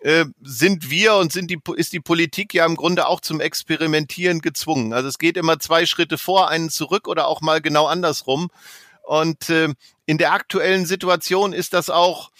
äh, 0.00 0.26
sind 0.42 0.90
wir 0.90 1.14
und 1.14 1.32
sind 1.32 1.50
die, 1.50 1.58
ist 1.76 1.94
die 1.94 2.00
Politik 2.00 2.52
ja 2.52 2.66
im 2.66 2.76
Grunde 2.76 3.08
auch 3.08 3.22
zum 3.22 3.40
Experimentieren 3.40 4.40
gezwungen. 4.40 4.92
Also 4.92 5.08
es 5.08 5.16
geht 5.16 5.38
immer 5.38 5.58
zwei 5.58 5.86
Schritte 5.86 6.18
vor, 6.18 6.50
einen 6.50 6.68
zurück 6.68 7.08
oder 7.08 7.28
auch 7.28 7.40
mal 7.40 7.62
genau 7.62 7.86
andersrum. 7.86 8.50
Und 9.04 9.48
äh, 9.48 9.70
in 10.04 10.18
der 10.18 10.34
aktuellen 10.34 10.84
Situation 10.84 11.54
ist 11.54 11.72
das 11.72 11.88
auch 11.88 12.30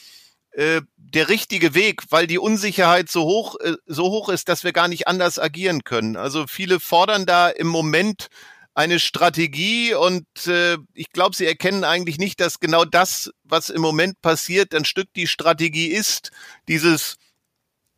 äh, 0.54 0.82
der 0.96 1.28
richtige 1.28 1.74
Weg, 1.74 2.02
weil 2.10 2.26
die 2.26 2.38
Unsicherheit 2.38 3.10
so 3.10 3.24
hoch, 3.24 3.56
äh, 3.60 3.74
so 3.86 4.04
hoch 4.04 4.28
ist, 4.28 4.48
dass 4.48 4.64
wir 4.64 4.72
gar 4.72 4.88
nicht 4.88 5.08
anders 5.08 5.38
agieren 5.38 5.84
können. 5.84 6.16
Also 6.16 6.46
viele 6.46 6.80
fordern 6.80 7.26
da 7.26 7.48
im 7.48 7.66
Moment 7.66 8.28
eine 8.74 8.98
Strategie 8.98 9.94
und 9.94 10.26
äh, 10.46 10.78
ich 10.92 11.10
glaube, 11.10 11.36
sie 11.36 11.46
erkennen 11.46 11.84
eigentlich 11.84 12.18
nicht, 12.18 12.40
dass 12.40 12.58
genau 12.58 12.84
das, 12.84 13.30
was 13.44 13.70
im 13.70 13.80
Moment 13.80 14.20
passiert, 14.20 14.74
ein 14.74 14.84
Stück 14.84 15.12
die 15.14 15.28
Strategie 15.28 15.88
ist, 15.88 16.32
dieses 16.68 17.16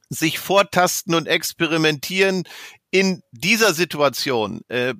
sich 0.09 0.39
vortasten 0.39 1.15
und 1.15 1.27
experimentieren 1.27 2.45
in 2.91 3.23
dieser 3.33 3.75
Situation. 3.75 4.61
Äh, 4.69 4.95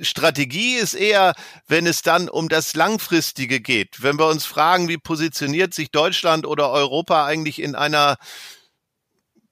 Strategie 0.00 0.74
ist 0.74 0.94
eher, 0.94 1.34
wenn 1.66 1.86
es 1.86 2.02
dann 2.02 2.28
um 2.28 2.48
das 2.48 2.74
Langfristige 2.74 3.60
geht. 3.60 4.02
Wenn 4.02 4.18
wir 4.18 4.26
uns 4.26 4.44
fragen, 4.44 4.88
wie 4.88 4.98
positioniert 4.98 5.74
sich 5.74 5.90
Deutschland 5.90 6.46
oder 6.46 6.70
Europa 6.70 7.26
eigentlich 7.26 7.60
in 7.60 7.74
einer 7.74 8.16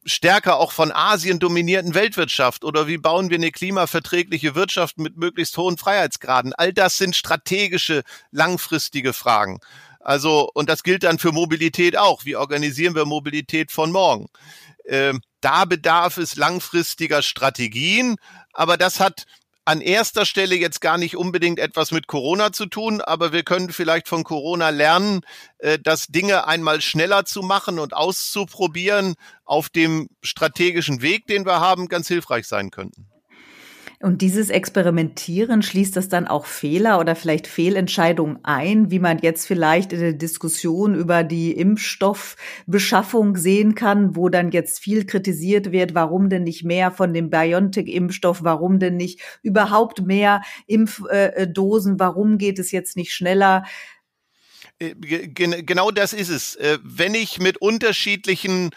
stärker 0.04 0.56
auch 0.56 0.72
von 0.72 0.90
Asien 0.90 1.38
dominierten 1.38 1.94
Weltwirtschaft 1.94 2.64
oder 2.64 2.86
wie 2.88 2.98
bauen 2.98 3.30
wir 3.30 3.36
eine 3.36 3.52
klimaverträgliche 3.52 4.54
Wirtschaft 4.54 4.98
mit 4.98 5.16
möglichst 5.16 5.56
hohen 5.56 5.78
Freiheitsgraden? 5.78 6.52
All 6.54 6.72
das 6.72 6.98
sind 6.98 7.14
strategische, 7.14 8.02
langfristige 8.30 9.12
Fragen. 9.12 9.60
Also, 10.00 10.50
und 10.54 10.68
das 10.68 10.82
gilt 10.82 11.04
dann 11.04 11.20
für 11.20 11.30
Mobilität 11.30 11.96
auch. 11.96 12.24
Wie 12.24 12.34
organisieren 12.34 12.96
wir 12.96 13.04
Mobilität 13.04 13.70
von 13.70 13.92
morgen? 13.92 14.26
Ähm, 14.84 15.20
da 15.40 15.64
bedarf 15.64 16.16
es 16.16 16.34
langfristiger 16.34 17.22
Strategien, 17.22 18.16
aber 18.52 18.76
das 18.76 18.98
hat 18.98 19.26
an 19.64 19.80
erster 19.80 20.26
Stelle 20.26 20.56
jetzt 20.56 20.80
gar 20.80 20.98
nicht 20.98 21.16
unbedingt 21.16 21.58
etwas 21.58 21.92
mit 21.92 22.06
Corona 22.06 22.52
zu 22.52 22.66
tun, 22.66 23.00
aber 23.00 23.32
wir 23.32 23.44
können 23.44 23.70
vielleicht 23.70 24.08
von 24.08 24.24
Corona 24.24 24.70
lernen, 24.70 25.20
äh, 25.58 25.78
dass 25.78 26.08
Dinge 26.08 26.46
einmal 26.46 26.80
schneller 26.80 27.24
zu 27.24 27.42
machen 27.42 27.78
und 27.78 27.94
auszuprobieren 27.94 29.14
auf 29.44 29.68
dem 29.68 30.08
strategischen 30.22 31.02
Weg, 31.02 31.26
den 31.26 31.46
wir 31.46 31.60
haben, 31.60 31.88
ganz 31.88 32.08
hilfreich 32.08 32.46
sein 32.46 32.70
könnten. 32.70 33.11
Und 34.02 34.20
dieses 34.20 34.50
Experimentieren 34.50 35.62
schließt 35.62 35.94
das 35.94 36.08
dann 36.08 36.26
auch 36.26 36.46
Fehler 36.46 36.98
oder 36.98 37.14
vielleicht 37.14 37.46
Fehlentscheidungen 37.46 38.38
ein, 38.42 38.90
wie 38.90 38.98
man 38.98 39.20
jetzt 39.20 39.46
vielleicht 39.46 39.92
in 39.92 40.00
der 40.00 40.12
Diskussion 40.12 40.96
über 40.96 41.22
die 41.22 41.52
Impfstoffbeschaffung 41.52 43.36
sehen 43.36 43.76
kann, 43.76 44.16
wo 44.16 44.28
dann 44.28 44.50
jetzt 44.50 44.80
viel 44.80 45.06
kritisiert 45.06 45.70
wird, 45.70 45.94
warum 45.94 46.30
denn 46.30 46.42
nicht 46.42 46.64
mehr 46.64 46.90
von 46.90 47.14
dem 47.14 47.30
BioNTech-Impfstoff, 47.30 48.42
warum 48.42 48.80
denn 48.80 48.96
nicht 48.96 49.20
überhaupt 49.44 50.02
mehr 50.02 50.42
Impfdosen, 50.66 52.00
warum 52.00 52.38
geht 52.38 52.58
es 52.58 52.72
jetzt 52.72 52.96
nicht 52.96 53.12
schneller? 53.12 53.62
Äh, 54.80 54.94
genau 54.96 55.92
das 55.92 56.12
ist 56.12 56.28
es. 56.28 56.56
Äh, 56.56 56.78
wenn 56.82 57.14
ich 57.14 57.38
mit 57.38 57.58
unterschiedlichen 57.58 58.70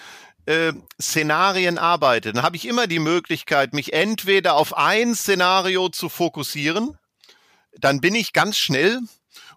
äh, 0.46 0.74
Szenarien 1.02 1.78
arbeite, 1.78 2.34
dann 2.34 2.44
habe 2.44 2.56
ich 2.56 2.68
immer 2.68 2.88
die 2.88 3.00
Möglichkeit, 3.00 3.74
mich 3.74 3.94
entweder 3.94 4.56
auf 4.56 4.76
ein 4.78 5.16
Szenario 5.16 5.90
zu 5.90 6.10
fokussieren, 6.10 6.98
dann 7.80 8.02
bin 8.02 8.16
ich 8.16 8.34
ganz 8.34 8.58
schnell, 8.58 9.00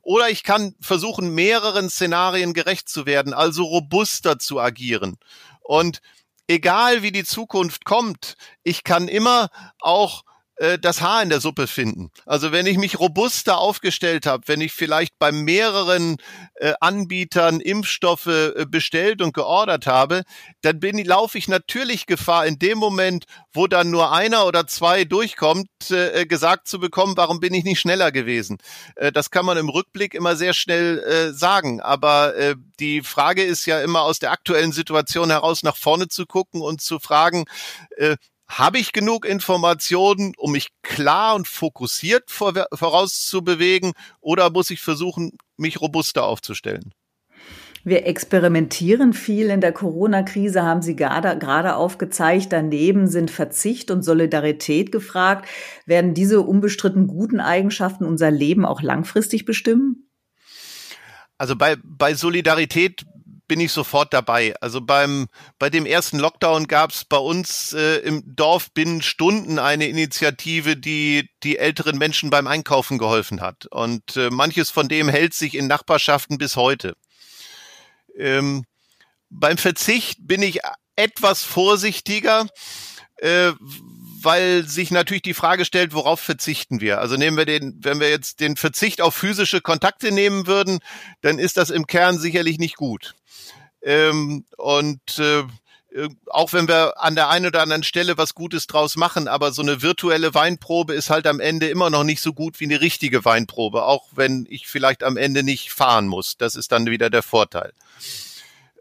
oder 0.02 0.30
ich 0.30 0.42
kann 0.42 0.74
versuchen, 0.80 1.34
mehreren 1.34 1.90
Szenarien 1.90 2.54
gerecht 2.54 2.88
zu 2.88 3.04
werden, 3.04 3.34
also 3.34 3.64
robuster 3.64 4.38
zu 4.38 4.58
agieren. 4.58 5.18
Und 5.60 6.00
egal 6.46 7.02
wie 7.02 7.12
die 7.12 7.24
Zukunft 7.24 7.84
kommt, 7.84 8.36
ich 8.62 8.84
kann 8.84 9.06
immer 9.06 9.50
auch 9.80 10.24
äh, 10.58 10.78
das 10.78 11.00
Haar 11.00 11.22
in 11.22 11.28
der 11.28 11.40
Suppe 11.40 11.66
finden. 11.66 12.10
Also 12.26 12.52
wenn 12.52 12.66
ich 12.66 12.78
mich 12.78 12.98
robuster 12.98 13.58
aufgestellt 13.58 14.26
habe, 14.26 14.44
wenn 14.46 14.60
ich 14.60 14.72
vielleicht 14.72 15.18
bei 15.18 15.32
mehreren 15.32 16.16
äh, 16.54 16.74
Anbietern 16.80 17.60
Impfstoffe 17.60 18.26
äh, 18.26 18.66
bestellt 18.66 19.22
und 19.22 19.34
geordert 19.34 19.86
habe, 19.86 20.22
dann 20.62 20.80
bin, 20.80 21.02
laufe 21.04 21.38
ich 21.38 21.48
natürlich 21.48 22.06
Gefahr, 22.06 22.46
in 22.46 22.58
dem 22.58 22.78
Moment, 22.78 23.24
wo 23.52 23.66
dann 23.66 23.90
nur 23.90 24.12
einer 24.12 24.46
oder 24.46 24.66
zwei 24.66 25.04
durchkommt, 25.04 25.68
äh, 25.90 26.26
gesagt 26.26 26.68
zu 26.68 26.78
bekommen, 26.78 27.16
warum 27.16 27.40
bin 27.40 27.54
ich 27.54 27.64
nicht 27.64 27.80
schneller 27.80 28.12
gewesen. 28.12 28.58
Äh, 28.96 29.12
das 29.12 29.30
kann 29.30 29.46
man 29.46 29.58
im 29.58 29.68
Rückblick 29.68 30.14
immer 30.14 30.36
sehr 30.36 30.54
schnell 30.54 30.98
äh, 30.98 31.32
sagen. 31.32 31.80
Aber 31.80 32.36
äh, 32.36 32.56
die 32.80 33.02
Frage 33.02 33.42
ist 33.42 33.66
ja 33.66 33.80
immer 33.80 34.02
aus 34.02 34.18
der 34.18 34.32
aktuellen 34.32 34.72
Situation 34.72 35.30
heraus 35.30 35.62
nach 35.62 35.76
vorne 35.76 36.08
zu 36.08 36.26
gucken 36.26 36.60
und 36.60 36.80
zu 36.80 36.98
fragen, 36.98 37.44
äh, 37.96 38.16
habe 38.50 38.78
ich 38.78 38.92
genug 38.92 39.26
Informationen, 39.26 40.32
um 40.36 40.52
mich 40.52 40.68
klar 40.82 41.34
und 41.34 41.46
fokussiert 41.46 42.30
vorauszubewegen 42.30 43.92
oder 44.20 44.50
muss 44.50 44.70
ich 44.70 44.80
versuchen, 44.80 45.32
mich 45.56 45.80
robuster 45.80 46.24
aufzustellen? 46.24 46.92
Wir 47.84 48.06
experimentieren 48.06 49.12
viel 49.12 49.50
in 49.50 49.60
der 49.60 49.72
Corona-Krise, 49.72 50.62
haben 50.62 50.82
Sie 50.82 50.96
gerade, 50.96 51.38
gerade 51.38 51.76
aufgezeigt. 51.76 52.52
Daneben 52.52 53.06
sind 53.06 53.30
Verzicht 53.30 53.90
und 53.90 54.02
Solidarität 54.02 54.92
gefragt. 54.92 55.48
Werden 55.86 56.12
diese 56.12 56.40
unbestritten 56.40 57.06
guten 57.06 57.40
Eigenschaften 57.40 58.04
unser 58.04 58.30
Leben 58.30 58.66
auch 58.66 58.82
langfristig 58.82 59.44
bestimmen? 59.44 60.10
Also 61.38 61.54
bei, 61.54 61.76
bei 61.84 62.14
Solidarität 62.14 63.06
bin 63.48 63.58
ich 63.60 63.72
sofort 63.72 64.12
dabei. 64.12 64.54
Also 64.60 64.80
beim 64.80 65.26
bei 65.58 65.70
dem 65.70 65.86
ersten 65.86 66.18
Lockdown 66.18 66.68
gab 66.68 66.92
es 66.92 67.04
bei 67.04 67.16
uns 67.16 67.72
äh, 67.72 67.96
im 67.96 68.22
Dorf 68.36 68.70
binnen 68.72 69.02
Stunden 69.02 69.58
eine 69.58 69.88
Initiative, 69.88 70.76
die 70.76 71.30
die 71.42 71.58
älteren 71.58 71.98
Menschen 71.98 72.30
beim 72.30 72.46
Einkaufen 72.46 72.98
geholfen 72.98 73.40
hat. 73.40 73.66
Und 73.66 74.16
äh, 74.16 74.30
manches 74.30 74.70
von 74.70 74.88
dem 74.88 75.08
hält 75.08 75.34
sich 75.34 75.54
in 75.54 75.66
Nachbarschaften 75.66 76.38
bis 76.38 76.56
heute. 76.56 76.94
Ähm, 78.16 78.64
beim 79.30 79.58
Verzicht 79.58 80.18
bin 80.20 80.42
ich 80.42 80.60
etwas 80.96 81.42
vorsichtiger, 81.42 82.46
äh, 83.16 83.52
weil 84.28 84.64
sich 84.64 84.90
natürlich 84.90 85.22
die 85.22 85.32
Frage 85.32 85.64
stellt, 85.64 85.94
worauf 85.94 86.20
verzichten 86.20 86.82
wir? 86.82 87.00
Also 87.00 87.16
nehmen 87.16 87.38
wir 87.38 87.46
den, 87.46 87.78
wenn 87.80 87.98
wir 87.98 88.10
jetzt 88.10 88.40
den 88.40 88.58
Verzicht 88.58 89.00
auf 89.00 89.14
physische 89.14 89.62
Kontakte 89.62 90.12
nehmen 90.12 90.46
würden, 90.46 90.80
dann 91.22 91.38
ist 91.38 91.56
das 91.56 91.70
im 91.70 91.86
Kern 91.86 92.18
sicherlich 92.18 92.58
nicht 92.58 92.76
gut. 92.76 93.14
Ähm, 93.80 94.44
und 94.58 95.18
äh, 95.18 95.38
äh, 95.38 96.10
auch 96.26 96.52
wenn 96.52 96.68
wir 96.68 97.02
an 97.02 97.14
der 97.14 97.30
einen 97.30 97.46
oder 97.46 97.62
anderen 97.62 97.84
Stelle 97.84 98.18
was 98.18 98.34
Gutes 98.34 98.66
draus 98.66 98.96
machen, 98.96 99.28
aber 99.28 99.50
so 99.50 99.62
eine 99.62 99.80
virtuelle 99.80 100.34
Weinprobe 100.34 100.92
ist 100.92 101.08
halt 101.08 101.26
am 101.26 101.40
Ende 101.40 101.70
immer 101.70 101.88
noch 101.88 102.04
nicht 102.04 102.20
so 102.20 102.34
gut 102.34 102.60
wie 102.60 102.64
eine 102.64 102.82
richtige 102.82 103.24
Weinprobe, 103.24 103.84
auch 103.84 104.08
wenn 104.12 104.46
ich 104.50 104.68
vielleicht 104.68 105.04
am 105.04 105.16
Ende 105.16 105.42
nicht 105.42 105.72
fahren 105.72 106.06
muss. 106.06 106.36
Das 106.36 106.54
ist 106.54 106.70
dann 106.70 106.84
wieder 106.84 107.08
der 107.08 107.22
Vorteil. 107.22 107.72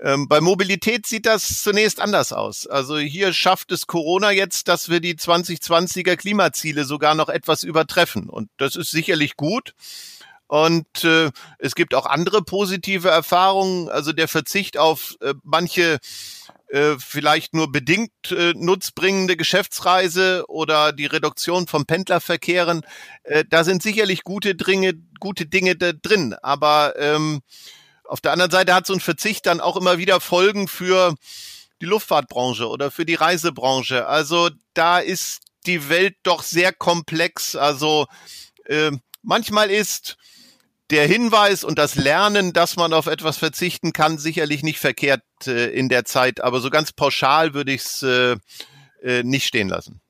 Ähm, 0.02 0.28
bei 0.28 0.42
Mobilität 0.42 1.08
sieht 1.08 1.26
das 1.26 1.62
zunächst 1.62 2.00
anders 2.00 2.32
aus. 2.32 2.68
Also 2.68 2.98
hier 2.98 3.34
schafft 3.34 3.72
es 3.72 3.88
Corona 3.88 4.32
jetzt, 4.32 4.68
dass 4.68 4.90
wir 4.90 5.00
die 5.00 5.16
2020er 5.16 6.16
Klimaziele 6.16 6.86
sogar 6.86 7.16
noch 7.16 7.30
etwas 7.30 7.64
übertreffen. 7.64 8.30
Und 8.30 8.50
das 8.58 8.76
ist 8.76 8.92
sicherlich 8.92 9.36
gut. 9.36 9.74
Und 10.48 11.04
äh, 11.04 11.32
es 11.60 11.76
gibt 11.76 11.94
auch 11.94 12.06
andere 12.06 12.42
positive 12.42 13.10
Erfahrungen. 13.10 13.90
Also 13.90 14.14
der 14.14 14.28
Verzicht 14.28 14.78
auf 14.78 15.18
äh, 15.22 15.34
manche 15.44 16.00
äh, 16.70 16.96
vielleicht 17.00 17.54
nur 17.54 17.72
bedingt 17.72 18.12
äh, 18.32 18.54
nutzbringende 18.56 19.36
Geschäftsreise 19.36 20.46
oder 20.48 20.94
die 20.94 21.06
Reduktion 21.06 21.68
von 21.68 21.86
Pendlerverkehren. 21.86 22.82
Äh, 23.24 23.46
da 23.50 23.64
sind 23.64 23.82
sicherlich 23.82 24.24
gute 24.24 24.56
Dinge, 24.56 24.94
gute 25.20 25.46
Dinge 25.46 25.76
da 25.76 25.92
drin. 25.94 26.34
Aber 26.42 26.94
ähm, 26.98 27.42
auf 28.08 28.22
der 28.22 28.32
anderen 28.32 28.52
Seite 28.52 28.74
hat 28.74 28.88
so 28.88 28.94
ein 28.94 29.00
Verzicht 29.00 29.46
dann 29.46 29.62
auch 29.62 29.76
immer 29.76 29.98
wieder 29.98 30.20
Folgen 30.20 30.68
für 30.68 31.16
die 31.82 31.86
Luftfahrtbranche 31.86 32.68
oder 32.68 32.92
für 32.92 33.06
die 33.06 33.16
Reisebranche. 33.16 34.08
Also 34.08 34.50
da 34.74 35.00
ist 35.00 35.42
die 35.66 35.90
Welt 35.90 36.16
doch 36.24 36.42
sehr 36.42 36.74
komplex. 36.74 37.56
Also 37.56 38.08
äh, 38.66 38.92
manchmal 39.22 39.70
ist 39.70 40.18
der 40.90 41.06
Hinweis 41.06 41.64
und 41.64 41.78
das 41.78 41.96
Lernen, 41.96 42.54
dass 42.54 42.78
man 42.78 42.94
auf 42.94 43.08
etwas 43.08 43.38
verzichten 43.38 43.92
kann, 43.92 44.18
sicherlich 44.18 44.64
nicht 44.64 44.80
verkehrt 44.80 45.24
äh, 45.46 45.68
in 45.68 45.90
der 45.90 46.06
Zeit, 46.06 46.42
aber 46.42 46.62
so 46.62 46.70
ganz 46.70 46.94
pauschal 46.94 47.54
würde 47.54 47.74
ich 47.74 47.82
es 47.82 48.04
äh, 48.04 48.38
äh, 49.04 49.24
nicht 49.24 49.46
stehen 49.46 49.68
lassen. 49.68 50.02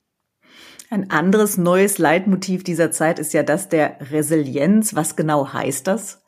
Ein 0.89 1.09
anderes 1.09 1.57
neues 1.57 1.97
Leitmotiv 1.97 2.63
dieser 2.63 2.91
Zeit 2.91 3.19
ist 3.19 3.33
ja 3.33 3.43
das 3.43 3.67
der 3.67 3.97
Resilienz. 4.11 4.95
Was 4.95 5.15
genau 5.15 5.51
heißt 5.51 5.87
das? 5.87 6.21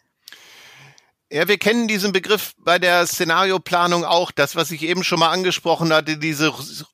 Ja, 1.31 1.47
wir 1.47 1.59
kennen 1.59 1.87
diesen 1.87 2.11
Begriff 2.11 2.53
bei 2.57 2.79
der 2.79 3.05
Szenarioplanung 3.05 4.03
auch. 4.03 4.31
Das, 4.31 4.55
was 4.55 4.71
ich 4.71 4.81
eben 4.81 5.03
schon 5.03 5.19
mal 5.19 5.29
angesprochen 5.29 5.93
hatte, 5.93 6.17
diese, 6.17 6.51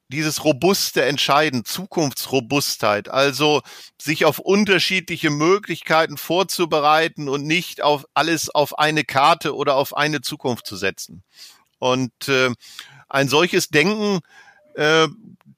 dieses 0.09 0.43
robuste 0.43 1.05
Entscheiden, 1.05 1.63
Zukunftsrobustheit. 1.63 3.07
Also 3.07 3.61
sich 3.99 4.25
auf 4.25 4.39
unterschiedliche 4.39 5.29
Möglichkeiten 5.29 6.17
vorzubereiten 6.17 7.29
und 7.29 7.45
nicht 7.45 7.81
auf 7.81 8.03
alles 8.13 8.49
auf 8.49 8.77
eine 8.77 9.05
Karte 9.05 9.55
oder 9.55 9.75
auf 9.75 9.95
eine 9.95 10.19
Zukunft 10.19 10.67
zu 10.67 10.75
setzen. 10.75 11.23
Und 11.79 12.27
äh, 12.27 12.49
ein 13.07 13.29
solches 13.29 13.69
Denken, 13.69 14.19
äh, 14.73 15.07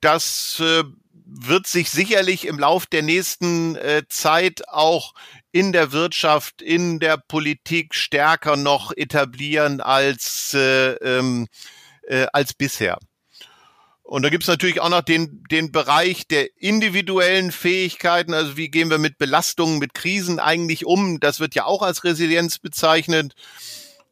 das 0.02 0.60
äh, 0.60 0.84
wird 1.26 1.68
sich 1.68 1.90
sicherlich 1.90 2.46
im 2.46 2.60
Lauf 2.60 2.86
der 2.86 3.02
nächsten 3.02 3.76
äh, 3.76 4.04
Zeit 4.08 4.68
auch 4.70 5.14
in 5.52 5.72
der 5.72 5.92
Wirtschaft, 5.92 6.62
in 6.62 7.00
der 7.00 7.18
Politik 7.18 7.96
stärker 7.96 8.58
noch 8.58 8.92
etablieren 8.96 9.82
als, 9.82 10.54
äh, 10.54 10.94
ähm, 10.94 11.48
äh, 12.04 12.28
als 12.34 12.54
bisher. 12.54 12.98
Und 14.08 14.22
da 14.22 14.30
gibt's 14.30 14.48
natürlich 14.48 14.80
auch 14.80 14.90
noch 14.90 15.02
den, 15.02 15.44
den 15.52 15.74
Bereich 15.74 16.28
der 16.28 16.48
individuellen 16.56 17.52
Fähigkeiten. 17.52 18.34
Also 18.34 18.56
wie 18.56 18.70
gehen 18.70 18.90
wir 18.90 19.00
mit 19.00 19.18
Belastungen, 19.18 19.80
mit 19.80 19.94
Krisen 19.94 20.40
eigentlich 20.40 20.86
um? 20.86 21.20
Das 21.20 21.42
wird 21.42 21.56
ja 21.56 21.66
auch 21.66 21.82
als 21.82 22.06
Resilienz 22.06 22.58
bezeichnet. 22.60 23.34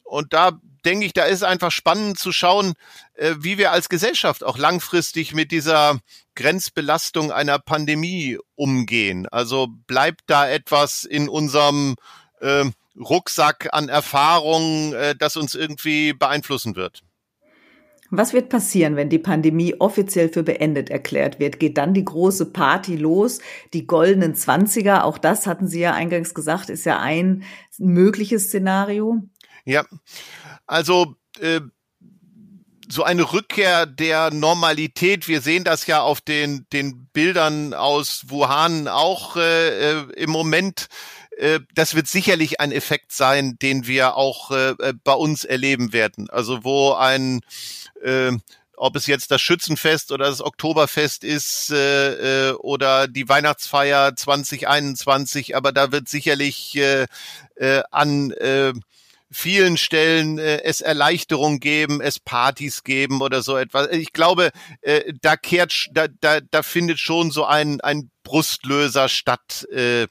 Und 0.04 0.34
da 0.34 0.60
denke 0.86 1.06
ich, 1.06 1.13
da 1.13 1.24
ist 1.24 1.43
einfach 1.43 1.71
spannend 1.71 2.19
zu 2.19 2.32
schauen, 2.32 2.74
äh, 3.15 3.36
wie 3.39 3.58
wir 3.58 3.71
als 3.71 3.89
Gesellschaft 3.89 4.43
auch 4.43 4.58
langfristig 4.58 5.34
mit 5.34 5.52
dieser 5.52 6.00
Grenzbelastung 6.36 7.32
einer 7.32 7.60
Pandemie 7.60 8.38
umgehen. 8.56 9.28
Also 9.28 9.67
bleibt 9.88 10.21
da 10.28 10.48
etwas 10.48 11.04
in 11.04 11.30
unserem 11.30 11.95
äh, 12.39 12.65
Rucksack 12.98 13.69
an 13.71 13.89
Erfahrungen, 13.89 14.93
äh, 14.93 15.15
das 15.15 15.38
uns 15.38 15.56
irgendwie 15.56 16.13
beeinflussen 16.13 16.76
wird. 16.76 17.02
Was 18.12 18.34
wird 18.34 18.50
passieren, 18.50 18.95
wenn 18.95 19.10
die 19.10 19.19
Pandemie 19.19 19.76
offiziell 19.80 20.30
für 20.30 20.43
beendet 20.43 20.89
erklärt 20.89 21.39
wird? 21.39 21.60
Geht 21.60 21.78
dann 21.78 21.93
die 21.93 22.06
große 22.06 22.52
Party 22.52 22.95
los, 22.95 23.39
die 23.74 23.88
goldenen 23.88 24.36
Zwanziger? 24.36 25.06
Auch 25.06 25.17
das 25.17 25.48
hatten 25.48 25.67
Sie 25.67 25.80
ja 25.80 25.93
eingangs 25.93 26.34
gesagt, 26.34 26.69
ist 26.69 26.86
ja 26.86 27.00
ein 27.00 27.43
mögliches 27.80 28.45
Szenario. 28.45 29.24
Ja, 29.65 29.84
also 30.67 31.15
äh, 31.39 31.62
so 32.88 33.04
eine 33.04 33.34
Rückkehr 33.34 33.86
der 33.86 34.32
Normalität. 34.32 35.28
Wir 35.28 35.41
sehen 35.41 35.63
das 35.63 35.88
ja 35.88 36.01
auf 36.01 36.21
den, 36.21 36.67
den 36.71 37.08
Bildern 37.13 37.73
aus 37.73 38.23
Wuhan 38.28 38.88
auch 38.88 39.38
äh, 39.38 39.91
äh 39.91 40.06
im 40.15 40.30
Moment. 40.30 40.88
Äh, 41.38 41.60
das 41.73 41.95
wird 41.95 42.08
sicherlich 42.08 42.60
ein 42.60 42.71
Effekt 42.71 43.12
sein, 43.12 43.58
den 43.62 43.88
wir 43.88 44.15
auch 44.15 44.51
äh, 44.51 44.71
äh, 44.71 44.93
bei 45.04 45.13
uns 45.13 45.45
erleben 45.45 45.93
werden. 45.93 46.30
Also 46.30 46.63
wo 46.63 46.93
ein 46.93 47.41
äh, 48.04 48.32
ob 48.78 48.95
es 48.97 49.08
jetzt 49.08 49.32
das 49.32 49.41
Schützenfest 49.41 50.12
oder 50.12 50.25
das 50.25 50.41
Oktoberfest 50.41 51.23
ist 51.23 51.71
äh, 51.71 52.49
äh, 52.49 52.54
oder 52.56 53.08
die 53.08 53.30
Weihnachtsfeier 53.30 54.15
2021, 54.15 55.56
aber 55.56 55.71
da 55.71 55.93
wird 55.93 56.10
sicherlich 56.10 56.75
äh, 56.75 57.08
äh, 57.56 57.84
an 57.91 58.32
äh, 58.32 58.73
vielen 59.32 59.78
Stellen 59.78 60.38
äh, 60.38 60.62
es 60.64 60.82
Erleichterung 60.82 61.60
geben, 61.60 62.02
es 62.02 62.20
Partys 62.20 62.84
geben 62.84 63.22
oder 63.22 63.42
so 63.42 63.58
etwas. 63.58 63.90
Ich 63.92 64.14
glaube, 64.14 64.52
äh, 64.82 65.14
da 65.22 65.36
kehrt, 65.36 65.88
da, 65.92 66.08
da, 66.08 66.40
da 66.42 66.64
findet 66.64 67.00
schon 67.00 67.32
so 67.32 67.46
ein, 67.46 67.82
ein 67.82 68.12
Brustlöser 68.24 69.10
statt. 69.10 69.68
Äh, 69.72 70.08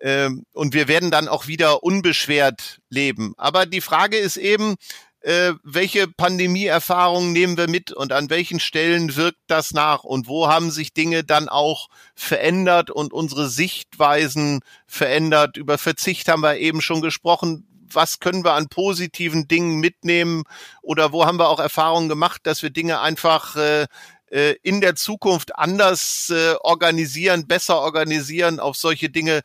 äh, 0.00 0.30
und 0.52 0.74
wir 0.74 0.88
werden 0.88 1.10
dann 1.10 1.28
auch 1.28 1.46
wieder 1.46 1.82
unbeschwert 1.82 2.80
leben. 2.90 3.34
Aber 3.36 3.66
die 3.66 3.80
Frage 3.80 4.16
ist 4.18 4.36
eben, 4.36 4.76
äh, 5.24 5.54
welche 5.62 6.06
Pandemieerfahrungen 6.06 7.32
nehmen 7.32 7.56
wir 7.56 7.68
mit 7.68 7.92
und 7.92 8.12
an 8.12 8.28
welchen 8.28 8.60
Stellen 8.60 9.16
wirkt 9.16 9.40
das 9.46 9.72
nach 9.72 10.04
und 10.04 10.26
wo 10.26 10.48
haben 10.48 10.70
sich 10.70 10.92
Dinge 10.92 11.24
dann 11.24 11.48
auch 11.48 11.88
verändert 12.14 12.90
und 12.90 13.14
unsere 13.14 13.48
Sichtweisen 13.48 14.60
verändert. 14.86 15.56
Über 15.56 15.78
Verzicht 15.78 16.28
haben 16.28 16.42
wir 16.42 16.58
eben 16.58 16.82
schon 16.82 17.00
gesprochen 17.00 17.66
was 17.92 18.20
können 18.20 18.44
wir 18.44 18.52
an 18.52 18.68
positiven 18.68 19.48
Dingen 19.48 19.80
mitnehmen 19.80 20.44
oder 20.82 21.12
wo 21.12 21.24
haben 21.24 21.38
wir 21.38 21.48
auch 21.48 21.60
Erfahrungen 21.60 22.08
gemacht, 22.08 22.42
dass 22.44 22.62
wir 22.62 22.70
Dinge 22.70 23.00
einfach 23.00 23.56
äh, 23.56 23.86
äh, 24.30 24.56
in 24.62 24.80
der 24.80 24.96
Zukunft 24.96 25.56
anders 25.56 26.30
äh, 26.30 26.54
organisieren, 26.60 27.46
besser 27.46 27.80
organisieren, 27.80 28.58
auf 28.58 28.76
solche 28.76 29.08
Dinge 29.08 29.42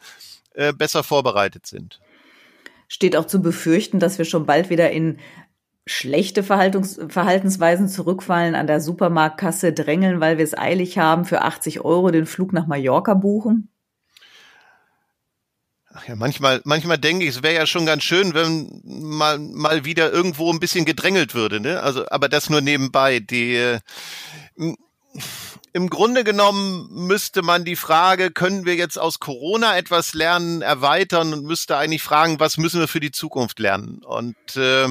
äh, 0.54 0.73
besser 0.73 1.04
vorbereitet 1.04 1.67
sind. 1.67 1.99
Steht 2.88 3.15
auch 3.15 3.25
zu 3.25 3.41
befürchten, 3.41 3.99
dass 3.99 4.17
wir 4.17 4.25
schon 4.25 4.47
bald 4.47 4.71
wieder 4.71 4.89
in 4.89 5.19
schlechte 5.86 6.43
Verhaltungs 6.43 6.99
Verhaltensweisen 7.08 7.88
zurückfallen, 7.88 8.56
an 8.56 8.67
der 8.67 8.82
Supermarktkasse 8.82 9.73
drängeln, 9.73 10.21
weil 10.21 10.38
wir 10.38 10.43
es 10.43 10.58
eilig 10.58 10.97
haben, 10.97 11.25
für 11.25 11.41
80 11.41 11.82
Euro 11.82 12.12
den 12.12 12.25
Flug 12.25 12.54
nach 12.54 12.67
Mallorca 12.67 13.13
buchen? 13.13 13.69
Ach 16.00 16.08
ja, 16.08 16.16
manchmal, 16.16 16.62
manchmal 16.64 16.98
denke 16.98 17.26
ich, 17.26 17.36
es 17.36 17.44
wäre 17.44 17.56
ja 17.56 17.66
schon 17.66 17.86
ganz 17.86 18.04
schön, 18.04 18.34
wenn 18.34 18.82
mal, 18.86 19.38
mal 19.38 19.84
wieder 19.84 20.12
irgendwo 20.14 20.52
ein 20.52 20.60
bisschen 20.60 20.86
gedrängelt 20.86 21.34
würde, 21.34 21.60
ne? 21.60 21.82
Also, 21.82 22.08
aber 22.10 22.30
das 22.30 22.50
nur 22.50 22.62
nebenbei. 22.62 23.20
Die, 23.20 23.56
äh, 23.56 23.80
im 25.74 25.90
Grunde 25.90 26.24
genommen 26.24 26.88
müsste 26.92 27.42
man 27.42 27.66
die 27.66 27.76
Frage, 27.76 28.32
können 28.32 28.66
wir 28.66 28.76
jetzt 28.76 28.98
aus 28.98 29.20
Corona 29.20 29.78
etwas 29.78 30.14
lernen, 30.14 30.62
erweitern 30.62 31.34
und 31.34 31.44
müsste 31.44 31.76
eigentlich 31.76 32.04
fragen, 32.04 32.40
was 32.40 32.58
müssen 32.58 32.80
wir 32.80 32.88
für 32.88 33.02
die 33.02 33.12
Zukunft 33.12 33.60
lernen? 33.60 34.02
Und 34.06 34.56
äh, 34.56 34.86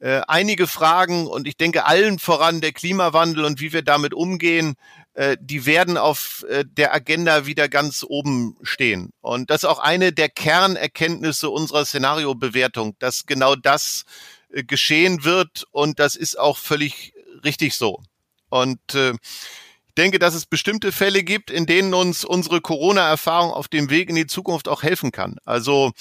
äh, 0.00 0.20
einige 0.28 0.68
Fragen 0.68 1.26
und 1.26 1.48
ich 1.48 1.56
denke 1.56 1.84
allen 1.84 2.20
voran 2.20 2.60
der 2.60 2.72
Klimawandel 2.72 3.44
und 3.44 3.60
wie 3.60 3.72
wir 3.72 3.82
damit 3.82 4.14
umgehen, 4.14 4.76
äh, 5.14 5.36
die 5.38 5.66
werden 5.66 5.98
auf 5.98 6.44
äh, 6.48 6.64
der 6.66 6.94
Agenda 6.94 7.44
wieder 7.44 7.68
ganz 7.68 8.02
oben 8.06 8.56
stehen. 8.62 9.10
Und 9.20 9.50
das 9.50 9.62
ist 9.62 9.68
auch 9.68 9.78
eine 9.78 10.12
der 10.12 10.30
Kernerkenntnisse 10.30 11.50
unserer 11.50 11.84
Szenariobewertung, 11.84 12.96
dass 12.98 13.26
genau 13.26 13.54
das 13.54 14.04
äh, 14.50 14.64
geschehen 14.64 15.22
wird 15.22 15.66
und 15.70 15.98
das 15.98 16.16
ist 16.16 16.38
auch 16.38 16.56
völlig 16.56 17.12
richtig 17.44 17.74
so. 17.74 18.02
Und 18.48 18.80
äh, 18.94 19.12
ich 19.12 19.94
denke, 19.98 20.18
dass 20.18 20.32
es 20.32 20.46
bestimmte 20.46 20.92
Fälle 20.92 21.22
gibt, 21.24 21.50
in 21.50 21.66
denen 21.66 21.92
uns 21.92 22.24
unsere 22.24 22.62
Corona-Erfahrung 22.62 23.50
auf 23.50 23.68
dem 23.68 23.90
Weg 23.90 24.08
in 24.08 24.16
die 24.16 24.26
Zukunft 24.26 24.66
auch 24.66 24.82
helfen 24.82 25.12
kann. 25.12 25.36
Also 25.44 25.92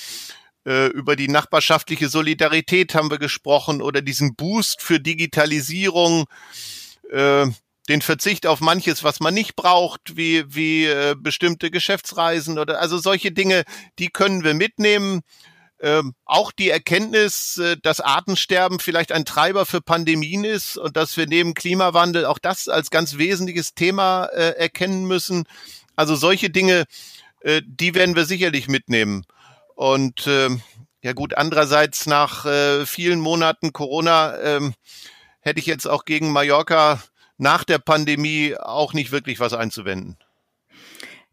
über 0.64 1.16
die 1.16 1.28
nachbarschaftliche 1.28 2.08
Solidarität 2.08 2.94
haben 2.94 3.10
wir 3.10 3.18
gesprochen 3.18 3.82
oder 3.82 4.04
diesen 4.04 4.36
Boost 4.36 4.84
für 4.84 5.00
Digitalisierung, 5.00 6.26
äh, 7.12 7.48
den 7.92 8.02
Verzicht 8.02 8.48
auf 8.48 8.62
manches, 8.62 9.04
was 9.04 9.20
man 9.20 9.34
nicht 9.34 9.58
braucht, 9.58 10.16
wie, 10.16 10.46
wie 10.48 10.86
äh, 10.86 11.14
bestimmte 11.18 11.70
Geschäftsreisen 11.70 12.58
oder 12.58 12.80
also 12.80 12.98
solche 12.98 13.34
Dinge, 13.34 13.64
die 14.00 14.08
können 14.08 14.46
wir 14.46 14.54
mitnehmen. 14.54 15.22
Ähm, 15.82 16.14
auch 16.24 16.54
die 16.54 16.70
Erkenntnis, 16.70 17.58
äh, 17.58 17.76
dass 17.84 18.00
Artensterben 18.00 18.80
vielleicht 18.80 19.12
ein 19.12 19.26
Treiber 19.26 19.66
für 19.66 19.82
Pandemien 19.82 20.46
ist 20.46 20.78
und 20.78 20.96
dass 20.96 21.18
wir 21.18 21.28
neben 21.28 21.54
Klimawandel 21.54 22.26
auch 22.26 22.40
das 22.40 22.70
als 22.70 22.92
ganz 22.92 23.18
wesentliches 23.18 23.74
Thema 23.74 24.26
äh, 24.28 24.56
erkennen 24.58 25.04
müssen. 25.04 25.44
Also 25.98 26.16
solche 26.16 26.50
Dinge, 26.50 26.86
äh, 27.42 27.62
die 27.66 27.94
werden 27.94 28.16
wir 28.16 28.24
sicherlich 28.24 28.70
mitnehmen. 28.70 29.26
Und 29.76 30.28
äh, 30.28 30.48
ja 31.04 31.12
gut, 31.12 31.34
andererseits 31.34 32.06
nach 32.06 32.46
äh, 32.46 32.86
vielen 32.86 33.20
Monaten 33.20 33.74
Corona 33.74 34.38
äh, 34.38 34.72
hätte 35.42 35.60
ich 35.60 35.66
jetzt 35.66 35.88
auch 35.88 36.06
gegen 36.06 36.32
Mallorca 36.32 37.02
nach 37.42 37.64
der 37.64 37.80
Pandemie 37.80 38.56
auch 38.56 38.94
nicht 38.94 39.12
wirklich 39.12 39.40
was 39.40 39.54
einzuwenden. 39.54 40.16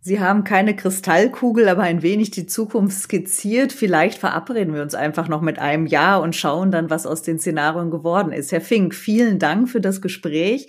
Sie 0.00 0.20
haben 0.20 0.42
keine 0.42 0.74
Kristallkugel, 0.74 1.68
aber 1.68 1.82
ein 1.82 2.00
wenig 2.00 2.30
die 2.30 2.46
Zukunft 2.46 2.98
skizziert. 2.98 3.72
Vielleicht 3.72 4.18
verabreden 4.18 4.72
wir 4.72 4.80
uns 4.80 4.94
einfach 4.94 5.28
noch 5.28 5.42
mit 5.42 5.58
einem 5.58 5.86
Jahr 5.86 6.22
und 6.22 6.34
schauen 6.34 6.70
dann, 6.70 6.88
was 6.88 7.04
aus 7.04 7.22
den 7.22 7.38
Szenarien 7.38 7.90
geworden 7.90 8.32
ist. 8.32 8.52
Herr 8.52 8.62
Fink, 8.62 8.94
vielen 8.94 9.38
Dank 9.38 9.68
für 9.68 9.82
das 9.82 10.00
Gespräch. 10.00 10.68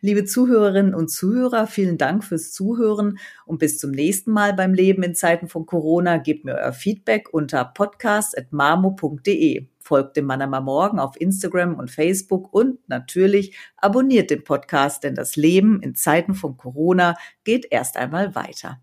Liebe 0.00 0.24
Zuhörerinnen 0.24 0.94
und 0.94 1.08
Zuhörer, 1.08 1.66
vielen 1.66 1.98
Dank 1.98 2.24
fürs 2.24 2.52
Zuhören 2.52 3.18
und 3.46 3.58
bis 3.58 3.78
zum 3.78 3.90
nächsten 3.90 4.30
Mal 4.30 4.54
beim 4.54 4.74
Leben 4.74 5.02
in 5.02 5.14
Zeiten 5.14 5.48
von 5.48 5.66
Corona. 5.66 6.18
Gebt 6.18 6.44
mir 6.44 6.54
euer 6.54 6.72
Feedback 6.72 7.28
unter 7.32 7.64
podcast.marmo.de 7.64 9.66
folgt 9.88 10.18
dem 10.18 10.26
Manama 10.26 10.60
Morgen 10.60 10.98
auf 10.98 11.18
Instagram 11.18 11.74
und 11.74 11.90
Facebook 11.90 12.52
und 12.52 12.86
natürlich 12.88 13.56
abonniert 13.78 14.30
den 14.30 14.44
Podcast, 14.44 15.02
denn 15.02 15.14
das 15.14 15.34
Leben 15.34 15.82
in 15.82 15.94
Zeiten 15.94 16.34
von 16.34 16.58
Corona 16.58 17.16
geht 17.42 17.66
erst 17.70 17.96
einmal 17.96 18.34
weiter. 18.34 18.80